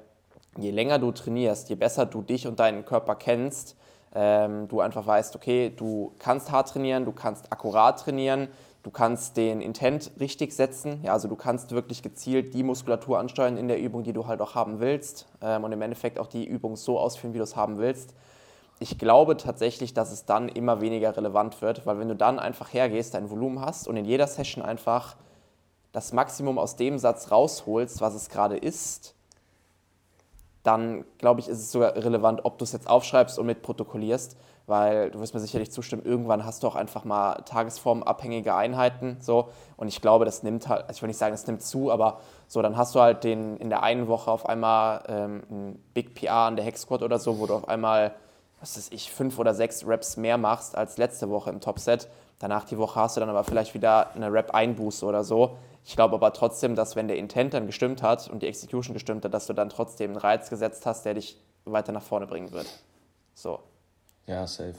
je 0.58 0.72
länger 0.72 0.98
du 0.98 1.12
trainierst, 1.12 1.68
je 1.68 1.76
besser 1.76 2.04
du 2.04 2.22
dich 2.22 2.48
und 2.48 2.58
deinen 2.58 2.84
Körper 2.84 3.14
kennst, 3.14 3.76
ähm, 4.12 4.66
du 4.66 4.80
einfach 4.80 5.06
weißt, 5.06 5.36
okay, 5.36 5.70
du 5.70 6.14
kannst 6.18 6.50
hart 6.50 6.70
trainieren, 6.70 7.04
du 7.04 7.12
kannst 7.12 7.52
akkurat 7.52 8.00
trainieren, 8.00 8.48
du 8.82 8.90
kannst 8.90 9.36
den 9.36 9.60
Intent 9.60 10.10
richtig 10.18 10.52
setzen, 10.52 11.00
ja, 11.02 11.12
also 11.12 11.28
du 11.28 11.36
kannst 11.36 11.72
wirklich 11.72 12.02
gezielt 12.02 12.54
die 12.54 12.62
Muskulatur 12.62 13.18
ansteuern 13.18 13.56
in 13.56 13.68
der 13.68 13.80
Übung, 13.80 14.02
die 14.02 14.12
du 14.12 14.26
halt 14.26 14.40
auch 14.40 14.54
haben 14.54 14.80
willst 14.80 15.26
ähm, 15.42 15.64
und 15.64 15.72
im 15.72 15.82
Endeffekt 15.82 16.18
auch 16.18 16.26
die 16.26 16.44
Übung 16.44 16.76
so 16.76 16.98
ausführen, 16.98 17.34
wie 17.34 17.38
du 17.38 17.44
es 17.44 17.56
haben 17.56 17.78
willst. 17.78 18.14
Ich 18.78 18.98
glaube 18.98 19.36
tatsächlich, 19.36 19.92
dass 19.92 20.10
es 20.10 20.24
dann 20.24 20.48
immer 20.48 20.80
weniger 20.80 21.14
relevant 21.14 21.60
wird, 21.60 21.84
weil 21.84 21.98
wenn 21.98 22.08
du 22.08 22.16
dann 22.16 22.38
einfach 22.38 22.72
hergehst, 22.72 23.12
dein 23.12 23.30
Volumen 23.30 23.60
hast 23.60 23.86
und 23.86 23.96
in 23.96 24.06
jeder 24.06 24.26
Session 24.26 24.64
einfach 24.64 25.16
das 25.92 26.12
Maximum 26.12 26.58
aus 26.58 26.76
dem 26.76 26.98
Satz 26.98 27.30
rausholst, 27.30 28.00
was 28.00 28.14
es 28.14 28.30
gerade 28.30 28.56
ist, 28.56 29.14
dann 30.62 31.04
glaube 31.18 31.40
ich, 31.40 31.48
ist 31.48 31.58
es 31.58 31.72
sogar 31.72 31.94
relevant, 31.94 32.44
ob 32.44 32.58
du 32.58 32.64
es 32.64 32.72
jetzt 32.72 32.88
aufschreibst 32.88 33.38
und 33.38 33.46
mitprotokollierst, 33.46 34.36
weil 34.66 35.10
du 35.10 35.20
wirst 35.20 35.34
mir 35.34 35.40
sicherlich 35.40 35.70
zustimmen, 35.70 36.02
irgendwann 36.04 36.44
hast 36.44 36.62
du 36.62 36.66
auch 36.66 36.76
einfach 36.76 37.04
mal 37.04 37.42
tagesformabhängige 37.44 38.54
Einheiten, 38.54 39.16
so, 39.20 39.48
und 39.76 39.88
ich 39.88 40.00
glaube, 40.00 40.24
das 40.24 40.42
nimmt 40.42 40.68
halt, 40.68 40.82
also 40.82 40.92
ich 40.98 41.02
will 41.02 41.08
nicht 41.08 41.18
sagen, 41.18 41.34
es 41.34 41.46
nimmt 41.46 41.62
zu, 41.62 41.90
aber 41.90 42.20
so, 42.46 42.62
dann 42.62 42.76
hast 42.76 42.94
du 42.94 43.00
halt 43.00 43.24
den, 43.24 43.56
in 43.56 43.70
der 43.70 43.82
einen 43.82 44.08
Woche 44.08 44.30
auf 44.30 44.46
einmal 44.46 45.02
ähm, 45.08 45.42
ein 45.50 45.84
Big 45.94 46.14
PR 46.14 46.46
an 46.46 46.56
der 46.56 46.64
Hex 46.64 46.82
Squad 46.82 47.02
oder 47.02 47.18
so, 47.18 47.38
wo 47.38 47.46
du 47.46 47.54
auf 47.54 47.68
einmal, 47.68 48.14
was 48.60 48.76
weiß 48.76 48.88
ich, 48.92 49.10
fünf 49.10 49.38
oder 49.38 49.54
sechs 49.54 49.86
Reps 49.86 50.16
mehr 50.16 50.36
machst 50.36 50.76
als 50.76 50.98
letzte 50.98 51.30
Woche 51.30 51.50
im 51.50 51.60
Topset. 51.60 52.08
Danach 52.38 52.64
die 52.64 52.78
Woche 52.78 52.98
hast 52.98 53.16
du 53.16 53.20
dann 53.20 53.28
aber 53.28 53.44
vielleicht 53.44 53.74
wieder 53.74 54.14
eine 54.14 54.32
Rep-Einbuße 54.32 55.04
oder 55.06 55.24
so. 55.24 55.56
Ich 55.84 55.94
glaube 55.96 56.14
aber 56.14 56.32
trotzdem, 56.32 56.74
dass 56.74 56.96
wenn 56.96 57.08
der 57.08 57.16
Intent 57.16 57.54
dann 57.54 57.66
gestimmt 57.66 58.02
hat 58.02 58.28
und 58.28 58.42
die 58.42 58.46
Execution 58.46 58.94
gestimmt 58.94 59.24
hat, 59.24 59.34
dass 59.34 59.46
du 59.46 59.52
dann 59.52 59.68
trotzdem 59.68 60.10
einen 60.10 60.20
Reiz 60.20 60.50
gesetzt 60.50 60.86
hast, 60.86 61.04
der 61.04 61.14
dich 61.14 61.38
weiter 61.64 61.92
nach 61.92 62.02
vorne 62.02 62.26
bringen 62.26 62.52
wird. 62.52 62.66
So. 63.34 63.60
Ja, 64.26 64.46
safe. 64.46 64.74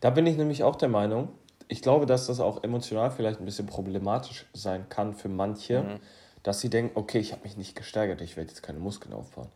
Da 0.00 0.10
bin 0.10 0.26
ich 0.26 0.36
nämlich 0.36 0.64
auch 0.64 0.76
der 0.76 0.88
Meinung, 0.88 1.28
ich 1.68 1.82
glaube, 1.82 2.06
dass 2.06 2.26
das 2.26 2.40
auch 2.40 2.62
emotional 2.62 3.10
vielleicht 3.10 3.40
ein 3.40 3.44
bisschen 3.44 3.66
problematisch 3.66 4.46
sein 4.52 4.88
kann 4.88 5.14
für 5.14 5.28
manche, 5.28 5.82
mhm. 5.82 6.00
dass 6.42 6.60
sie 6.60 6.70
denken, 6.70 6.98
okay, 6.98 7.18
ich 7.18 7.32
habe 7.32 7.42
mich 7.42 7.56
nicht 7.56 7.74
gesteigert, 7.74 8.20
ich 8.20 8.36
werde 8.36 8.50
jetzt 8.50 8.62
keine 8.62 8.78
Muskeln 8.78 9.14
aufbauen. 9.14 9.48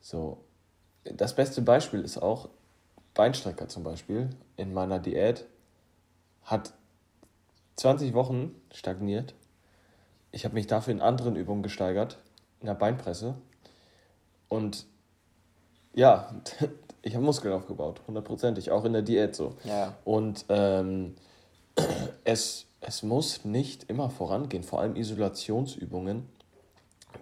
So. 0.00 0.38
Das 1.04 1.34
beste 1.34 1.60
Beispiel 1.60 2.00
ist 2.00 2.16
auch 2.16 2.48
Beinstrecker 3.12 3.68
zum 3.68 3.84
Beispiel 3.84 4.30
in 4.56 4.72
meiner 4.72 4.98
Diät 4.98 5.44
hat 6.42 6.72
20 7.76 8.14
Wochen 8.14 8.54
stagniert 8.72 9.34
ich 10.34 10.44
habe 10.44 10.54
mich 10.54 10.66
dafür 10.66 10.92
in 10.92 11.00
anderen 11.00 11.36
Übungen 11.36 11.62
gesteigert, 11.62 12.18
in 12.60 12.66
der 12.66 12.74
Beinpresse. 12.74 13.36
Und 14.48 14.84
ja, 15.94 16.34
ich 17.04 17.14
habe 17.14 17.24
Muskeln 17.24 17.52
aufgebaut, 17.52 18.00
hundertprozentig, 18.06 18.70
auch 18.70 18.84
in 18.84 18.94
der 18.94 19.02
Diät 19.02 19.36
so. 19.36 19.54
Ja. 19.64 19.94
Und 20.04 20.46
ähm, 20.48 21.14
es, 22.24 22.66
es 22.80 23.02
muss 23.02 23.44
nicht 23.44 23.84
immer 23.90 24.10
vorangehen, 24.10 24.64
vor 24.64 24.80
allem 24.80 24.96
Isolationsübungen. 24.96 26.26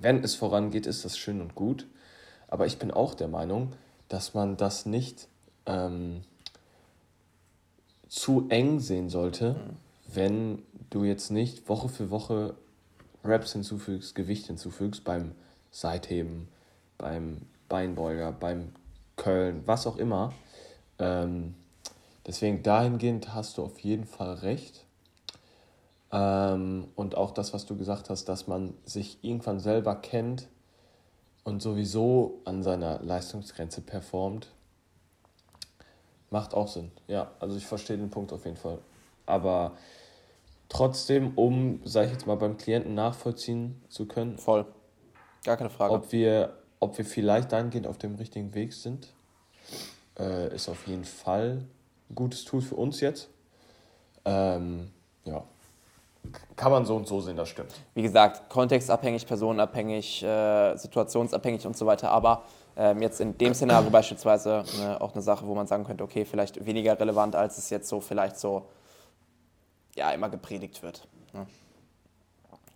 Wenn 0.00 0.22
es 0.22 0.34
vorangeht, 0.34 0.86
ist 0.86 1.04
das 1.04 1.18
schön 1.18 1.40
und 1.40 1.54
gut. 1.54 1.86
Aber 2.48 2.66
ich 2.66 2.78
bin 2.78 2.90
auch 2.90 3.14
der 3.14 3.28
Meinung, 3.28 3.72
dass 4.08 4.34
man 4.34 4.56
das 4.56 4.86
nicht 4.86 5.28
ähm, 5.66 6.22
zu 8.08 8.46
eng 8.50 8.78
sehen 8.78 9.08
sollte, 9.08 9.54
mhm. 9.54 9.76
wenn 10.14 10.62
du 10.90 11.04
jetzt 11.04 11.30
nicht 11.30 11.68
Woche 11.68 11.88
für 11.88 12.10
Woche 12.10 12.54
Reps 13.24 13.52
hinzufügst, 13.52 14.14
Gewicht 14.14 14.46
hinzufügst 14.46 15.02
beim 15.04 15.32
Seitheben, 15.70 16.48
beim 16.98 17.42
Beinbeuger, 17.68 18.32
beim 18.32 18.72
Köln, 19.22 19.62
was 19.66 19.86
auch 19.86 19.96
immer. 19.96 20.32
Ähm, 20.98 21.54
deswegen 22.26 22.62
dahingehend 22.62 23.34
hast 23.34 23.56
du 23.56 23.64
auf 23.64 23.78
jeden 23.78 24.04
Fall 24.04 24.34
recht. 24.34 24.84
Ähm, 26.10 26.88
und 26.96 27.16
auch 27.16 27.30
das, 27.30 27.54
was 27.54 27.64
du 27.64 27.76
gesagt 27.76 28.10
hast, 28.10 28.28
dass 28.28 28.48
man 28.48 28.74
sich 28.84 29.18
irgendwann 29.22 29.60
selber 29.60 29.94
kennt 29.94 30.48
und 31.44 31.62
sowieso 31.62 32.40
an 32.44 32.62
seiner 32.62 33.00
Leistungsgrenze 33.02 33.80
performt, 33.80 34.48
macht 36.30 36.54
auch 36.54 36.68
Sinn. 36.68 36.90
Ja, 37.06 37.30
also 37.38 37.56
ich 37.56 37.66
verstehe 37.66 37.96
den 37.96 38.10
Punkt 38.10 38.32
auf 38.32 38.44
jeden 38.44 38.56
Fall. 38.56 38.78
Aber 39.24 39.72
trotzdem, 40.68 41.32
um, 41.36 41.80
sag 41.84 42.06
ich 42.06 42.12
jetzt 42.12 42.26
mal, 42.26 42.36
beim 42.36 42.56
Klienten 42.56 42.94
nachvollziehen 42.94 43.80
zu 43.88 44.06
können. 44.06 44.36
Voll. 44.38 44.66
Gar 45.44 45.56
keine 45.56 45.70
Frage. 45.70 45.94
Ob 45.94 46.10
wir, 46.12 46.61
ob 46.82 46.98
wir 46.98 47.04
vielleicht 47.04 47.52
dahingehend 47.52 47.86
auf 47.86 47.96
dem 47.96 48.16
richtigen 48.16 48.54
Weg 48.54 48.72
sind, 48.72 49.08
äh, 50.18 50.52
ist 50.52 50.68
auf 50.68 50.88
jeden 50.88 51.04
Fall 51.04 51.62
ein 52.10 52.14
gutes 52.14 52.44
Tool 52.44 52.60
für 52.60 52.74
uns 52.74 53.00
jetzt. 53.00 53.28
Ähm, 54.24 54.90
ja. 55.24 55.44
Kann 56.56 56.72
man 56.72 56.84
so 56.84 56.96
und 56.96 57.06
so 57.06 57.20
sehen, 57.20 57.36
das 57.36 57.48
stimmt. 57.48 57.72
Wie 57.94 58.02
gesagt, 58.02 58.50
kontextabhängig, 58.50 59.26
personenabhängig, 59.26 60.24
äh, 60.24 60.76
situationsabhängig 60.76 61.66
und 61.66 61.76
so 61.76 61.86
weiter. 61.86 62.10
Aber 62.10 62.42
ähm, 62.76 63.00
jetzt 63.00 63.20
in 63.20 63.38
dem 63.38 63.54
Szenario 63.54 63.88
beispielsweise 63.90 64.64
ne, 64.78 65.00
auch 65.00 65.12
eine 65.12 65.22
Sache, 65.22 65.46
wo 65.46 65.54
man 65.54 65.68
sagen 65.68 65.84
könnte, 65.84 66.02
okay, 66.02 66.24
vielleicht 66.24 66.64
weniger 66.66 66.98
relevant, 66.98 67.36
als 67.36 67.58
es 67.58 67.70
jetzt 67.70 67.88
so 67.88 68.00
vielleicht 68.00 68.38
so 68.38 68.66
ja 69.94 70.10
immer 70.10 70.28
gepredigt 70.28 70.82
wird. 70.82 71.06
Ne? 71.32 71.46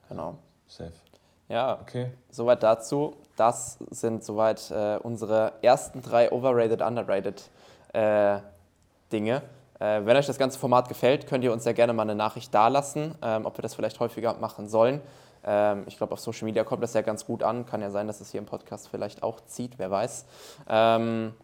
Genau. 0.08 0.38
Safe. 0.68 0.92
Ja, 1.48 1.78
okay. 1.80 2.10
soweit 2.30 2.62
dazu. 2.62 3.16
Das 3.36 3.78
sind 3.90 4.24
soweit 4.24 4.70
äh, 4.70 4.98
unsere 5.02 5.52
ersten 5.62 6.02
drei 6.02 6.32
overrated, 6.32 6.82
underrated 6.82 7.50
äh, 7.92 8.38
Dinge. 9.12 9.42
Äh, 9.78 10.00
wenn 10.04 10.16
euch 10.16 10.26
das 10.26 10.38
ganze 10.38 10.58
Format 10.58 10.88
gefällt, 10.88 11.26
könnt 11.26 11.44
ihr 11.44 11.52
uns 11.52 11.64
ja 11.64 11.72
gerne 11.72 11.92
mal 11.92 12.02
eine 12.02 12.14
Nachricht 12.14 12.52
dalassen, 12.54 13.14
ähm, 13.22 13.44
ob 13.44 13.58
wir 13.58 13.62
das 13.62 13.74
vielleicht 13.74 14.00
häufiger 14.00 14.34
machen 14.34 14.68
sollen. 14.68 15.02
Ähm, 15.44 15.84
ich 15.86 15.98
glaube, 15.98 16.14
auf 16.14 16.20
Social 16.20 16.46
Media 16.46 16.64
kommt 16.64 16.82
das 16.82 16.94
ja 16.94 17.02
ganz 17.02 17.26
gut 17.26 17.42
an. 17.42 17.66
Kann 17.66 17.82
ja 17.82 17.90
sein, 17.90 18.06
dass 18.06 18.20
es 18.20 18.30
hier 18.30 18.40
im 18.40 18.46
Podcast 18.46 18.88
vielleicht 18.88 19.22
auch 19.22 19.40
zieht, 19.46 19.78
wer 19.78 19.90
weiß. 19.90 20.24
Ähm, 20.68 21.34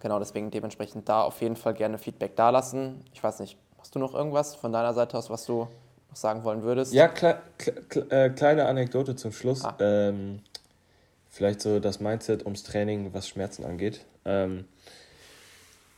genau, 0.00 0.18
deswegen 0.18 0.50
dementsprechend 0.50 1.08
da 1.08 1.22
auf 1.22 1.40
jeden 1.42 1.56
Fall 1.56 1.74
gerne 1.74 1.98
Feedback 1.98 2.36
dalassen. 2.36 3.04
Ich 3.12 3.22
weiß 3.22 3.40
nicht, 3.40 3.58
Hast 3.86 3.94
du 3.94 4.00
noch 4.00 4.14
irgendwas 4.14 4.56
von 4.56 4.72
deiner 4.72 4.92
Seite 4.94 5.16
aus, 5.16 5.30
was 5.30 5.46
du 5.46 5.68
noch 6.16 6.20
sagen 6.20 6.44
wollen 6.44 6.62
würdest? 6.62 6.92
Ja, 6.92 7.08
kle 7.08 7.38
kle 7.58 8.06
äh, 8.10 8.30
kleine 8.30 8.66
Anekdote 8.66 9.16
zum 9.16 9.32
Schluss. 9.32 9.64
Ah. 9.64 9.76
Ähm, 9.78 10.40
vielleicht 11.28 11.60
so 11.60 11.78
das 11.78 12.00
Mindset 12.00 12.44
ums 12.44 12.62
Training, 12.62 13.12
was 13.12 13.28
Schmerzen 13.28 13.64
angeht. 13.64 14.04
Ähm, 14.24 14.64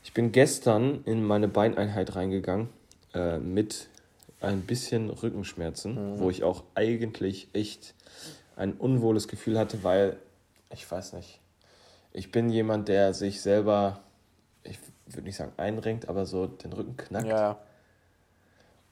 ich 0.03 0.13
bin 0.13 0.33
gestern 0.33 1.05
in 1.05 1.23
meine 1.23 1.49
Beineinheit 1.49 2.17
reingegangen 2.17 2.69
äh, 3.15 3.39
mit 3.39 3.89
ein 4.41 4.63
bisschen 4.63 5.11
Rückenschmerzen, 5.11 6.15
mhm. 6.15 6.19
wo 6.19 6.31
ich 6.31 6.43
auch 6.43 6.65
eigentlich 6.75 7.49
echt 7.53 7.95
ein 8.57 8.73
unwohles 8.75 9.29
Gefühl 9.29 9.59
hatte, 9.59 9.85
weil 9.85 10.17
ich 10.71 10.91
weiß 10.91 11.13
nicht, 11.15 11.41
ich 12.13 12.33
bin 12.33 12.51
jemand, 12.51 12.89
der 12.89 13.15
sich 13.15 13.41
selber, 13.41 14.01
ich 14.65 14.79
würde 15.07 15.23
nicht 15.23 15.37
sagen 15.37 15.53
einrenkt, 15.57 16.09
aber 16.09 16.27
so 16.27 16.47
den 16.47 16.73
Rücken 16.73 16.97
knackt. 16.97 17.29
Ja. 17.29 17.59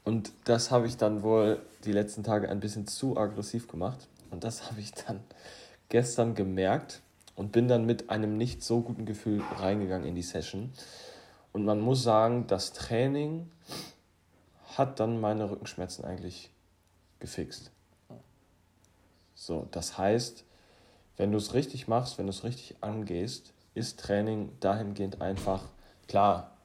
Und 0.06 0.30
das 0.44 0.70
habe 0.70 0.86
ich 0.86 0.96
dann 0.96 1.24
wohl 1.24 1.60
die 1.84 1.90
letzten 1.90 2.22
Tage 2.22 2.48
ein 2.48 2.60
bisschen 2.60 2.86
zu 2.86 3.16
aggressiv 3.16 3.66
gemacht. 3.66 4.06
Und 4.30 4.44
das 4.44 4.64
habe 4.70 4.80
ich 4.80 4.92
dann 4.92 5.18
gestern 5.88 6.36
gemerkt 6.36 7.02
und 7.34 7.50
bin 7.50 7.66
dann 7.66 7.84
mit 7.86 8.08
einem 8.08 8.36
nicht 8.36 8.62
so 8.62 8.82
guten 8.82 9.04
Gefühl 9.04 9.42
reingegangen 9.56 10.06
in 10.06 10.14
die 10.14 10.22
Session. 10.22 10.72
Und 11.52 11.64
man 11.64 11.80
muss 11.80 12.04
sagen, 12.04 12.46
das 12.46 12.72
Training 12.72 13.50
hat 14.76 15.00
dann 15.00 15.20
meine 15.20 15.50
Rückenschmerzen 15.50 16.04
eigentlich 16.04 16.50
gefixt. 17.18 17.72
So, 19.34 19.66
das 19.72 19.98
heißt, 19.98 20.44
wenn 21.16 21.32
du 21.32 21.38
es 21.38 21.52
richtig 21.52 21.88
machst, 21.88 22.16
wenn 22.16 22.26
du 22.26 22.30
es 22.30 22.44
richtig 22.44 22.76
angehst, 22.80 23.52
ist 23.74 23.98
Training 23.98 24.52
dahingehend 24.60 25.20
einfach, 25.20 25.64
klar, 26.06 26.55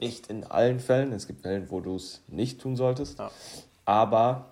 nicht 0.00 0.28
in 0.28 0.44
allen 0.44 0.80
Fällen, 0.80 1.12
es 1.12 1.26
gibt 1.26 1.42
Fällen, 1.42 1.70
wo 1.70 1.80
du 1.80 1.96
es 1.96 2.22
nicht 2.28 2.60
tun 2.60 2.76
solltest, 2.76 3.18
ja. 3.18 3.30
aber 3.84 4.46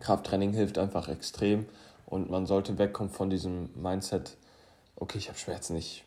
Krafttraining 0.00 0.52
hilft 0.52 0.78
einfach 0.78 1.08
extrem 1.08 1.66
und 2.06 2.30
man 2.30 2.46
sollte 2.46 2.78
wegkommen 2.78 3.12
von 3.12 3.30
diesem 3.30 3.70
Mindset, 3.74 4.36
okay, 4.96 5.18
ich 5.18 5.28
habe 5.28 5.38
Schmerzen, 5.38 5.76
ich 5.76 6.04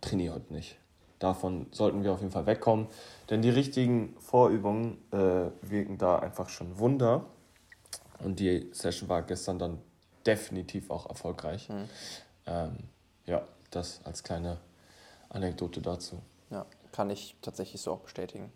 trainiere 0.00 0.34
heute 0.34 0.52
nicht. 0.52 0.76
Davon 1.18 1.66
sollten 1.70 2.02
wir 2.02 2.12
auf 2.12 2.20
jeden 2.20 2.32
Fall 2.32 2.46
wegkommen, 2.46 2.86
denn 3.28 3.42
die 3.42 3.50
richtigen 3.50 4.16
Vorübungen 4.20 4.96
äh, 5.12 5.50
wirken 5.60 5.98
da 5.98 6.18
einfach 6.18 6.48
schon 6.48 6.78
Wunder. 6.78 7.26
Und 8.20 8.40
die 8.40 8.70
Session 8.72 9.08
war 9.08 9.22
gestern 9.22 9.58
dann 9.58 9.78
definitiv 10.26 10.90
auch 10.90 11.08
erfolgreich. 11.08 11.68
Mhm. 11.68 11.88
Ähm, 12.46 12.76
ja, 13.26 13.42
das 13.70 14.00
als 14.04 14.22
kleine 14.22 14.58
Anekdote 15.28 15.80
dazu. 15.82 16.20
Kann 16.92 17.10
ich 17.10 17.36
tatsächlich 17.42 17.80
so 17.80 17.92
auch 17.92 18.00
bestätigen. 18.00 18.52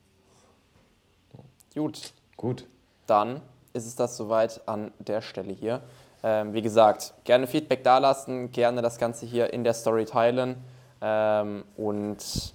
Gut. 1.74 2.12
Gut. 2.36 2.66
Dann 3.06 3.40
ist 3.72 3.86
es 3.86 3.96
das 3.96 4.16
soweit 4.16 4.60
an 4.66 4.92
der 4.98 5.20
Stelle 5.20 5.52
hier. 5.52 5.82
Ähm, 6.22 6.54
wie 6.54 6.62
gesagt, 6.62 7.12
gerne 7.24 7.46
Feedback 7.46 7.84
dalassen, 7.84 8.50
gerne 8.50 8.80
das 8.80 8.98
Ganze 8.98 9.26
hier 9.26 9.52
in 9.52 9.62
der 9.62 9.74
Story 9.74 10.06
teilen 10.06 10.56
ähm, 11.02 11.64
und 11.76 12.54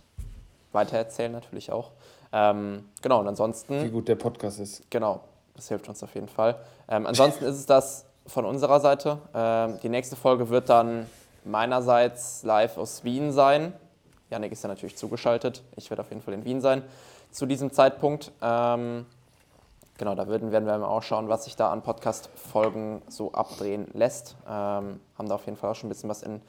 weitererzählen 0.72 1.32
natürlich 1.32 1.72
auch. 1.72 1.92
Ähm, 2.32 2.86
genau, 3.02 3.20
und 3.20 3.28
ansonsten. 3.28 3.84
Wie 3.84 3.90
gut 3.90 4.08
der 4.08 4.16
Podcast 4.16 4.60
ist. 4.60 4.90
Genau, 4.90 5.22
das 5.56 5.68
hilft 5.68 5.88
uns 5.88 6.02
auf 6.04 6.14
jeden 6.16 6.30
Fall. 6.30 6.56
Ähm, 6.88 7.06
ansonsten 7.06 7.46
ist 7.46 7.56
es 7.56 7.66
das 7.66 8.06
von 8.26 8.46
unserer 8.46 8.80
Seite. 8.80 9.20
Ähm, 9.34 9.80
die 9.84 9.90
nächste 9.90 10.16
Folge 10.16 10.50
wird 10.50 10.70
dann 10.70 11.08
meinerseits 11.44 12.44
live 12.44 12.78
aus 12.78 13.04
Wien 13.04 13.32
sein. 13.32 13.74
Janik 14.30 14.52
ist 14.52 14.64
ja 14.64 14.68
natürlich 14.68 14.96
zugeschaltet. 14.96 15.64
Ich 15.76 15.90
werde 15.90 16.02
auf 16.02 16.10
jeden 16.10 16.22
Fall 16.22 16.34
in 16.34 16.46
Wien 16.46 16.62
sein 16.62 16.84
zu 17.32 17.46
diesem 17.46 17.72
Zeitpunkt. 17.72 18.32
Ähm, 18.42 19.06
genau, 19.98 20.16
da 20.16 20.28
werden, 20.28 20.52
werden 20.52 20.66
wir 20.66 20.88
auch 20.88 21.04
schauen, 21.04 21.30
was 21.30 21.46
sich 21.46 21.56
da 21.56 21.72
an 21.72 21.82
Podcast-Folgen 21.82 23.02
so 23.08 23.32
abdrehen 23.32 23.88
lässt. 23.94 24.36
Ähm, 24.48 25.00
haben 25.18 25.30
da 25.30 25.36
auf 25.36 25.46
jeden 25.46 25.58
Fall 25.58 25.72
auch 25.72 25.76
schon 25.76 25.88
ein 25.88 25.94
bisschen 25.94 26.10
was 26.10 26.24
in, 26.24 26.42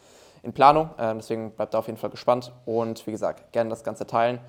in 0.43 0.53
Planung. 0.53 0.91
Ähm, 0.99 1.19
deswegen 1.19 1.51
bleibt 1.53 1.75
da 1.75 1.79
auf 1.79 1.87
jeden 1.87 1.99
Fall 1.99 2.11
gespannt. 2.11 2.53
Und 2.67 3.07
wie 3.07 3.13
gesagt, 3.13 3.53
gerne 3.53 3.71
das 3.71 3.85
Ganze 3.85 4.07
teilen. 4.07 4.41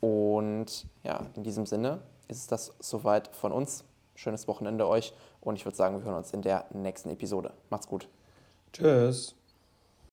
Und 0.00 0.86
ja, 1.02 1.20
in 1.36 1.42
diesem 1.42 1.66
Sinne 1.66 2.00
ist 2.28 2.38
es 2.38 2.46
das 2.46 2.72
soweit 2.80 3.28
von 3.28 3.52
uns. 3.52 3.84
Schönes 4.14 4.48
Wochenende 4.48 4.86
euch 4.86 5.14
und 5.40 5.56
ich 5.56 5.64
würde 5.64 5.76
sagen, 5.76 5.98
wir 5.98 6.04
hören 6.04 6.16
uns 6.16 6.32
in 6.32 6.42
der 6.42 6.66
nächsten 6.74 7.10
Episode. 7.10 7.52
Macht's 7.70 7.86
gut. 7.86 8.06
Tschüss. 8.72 9.39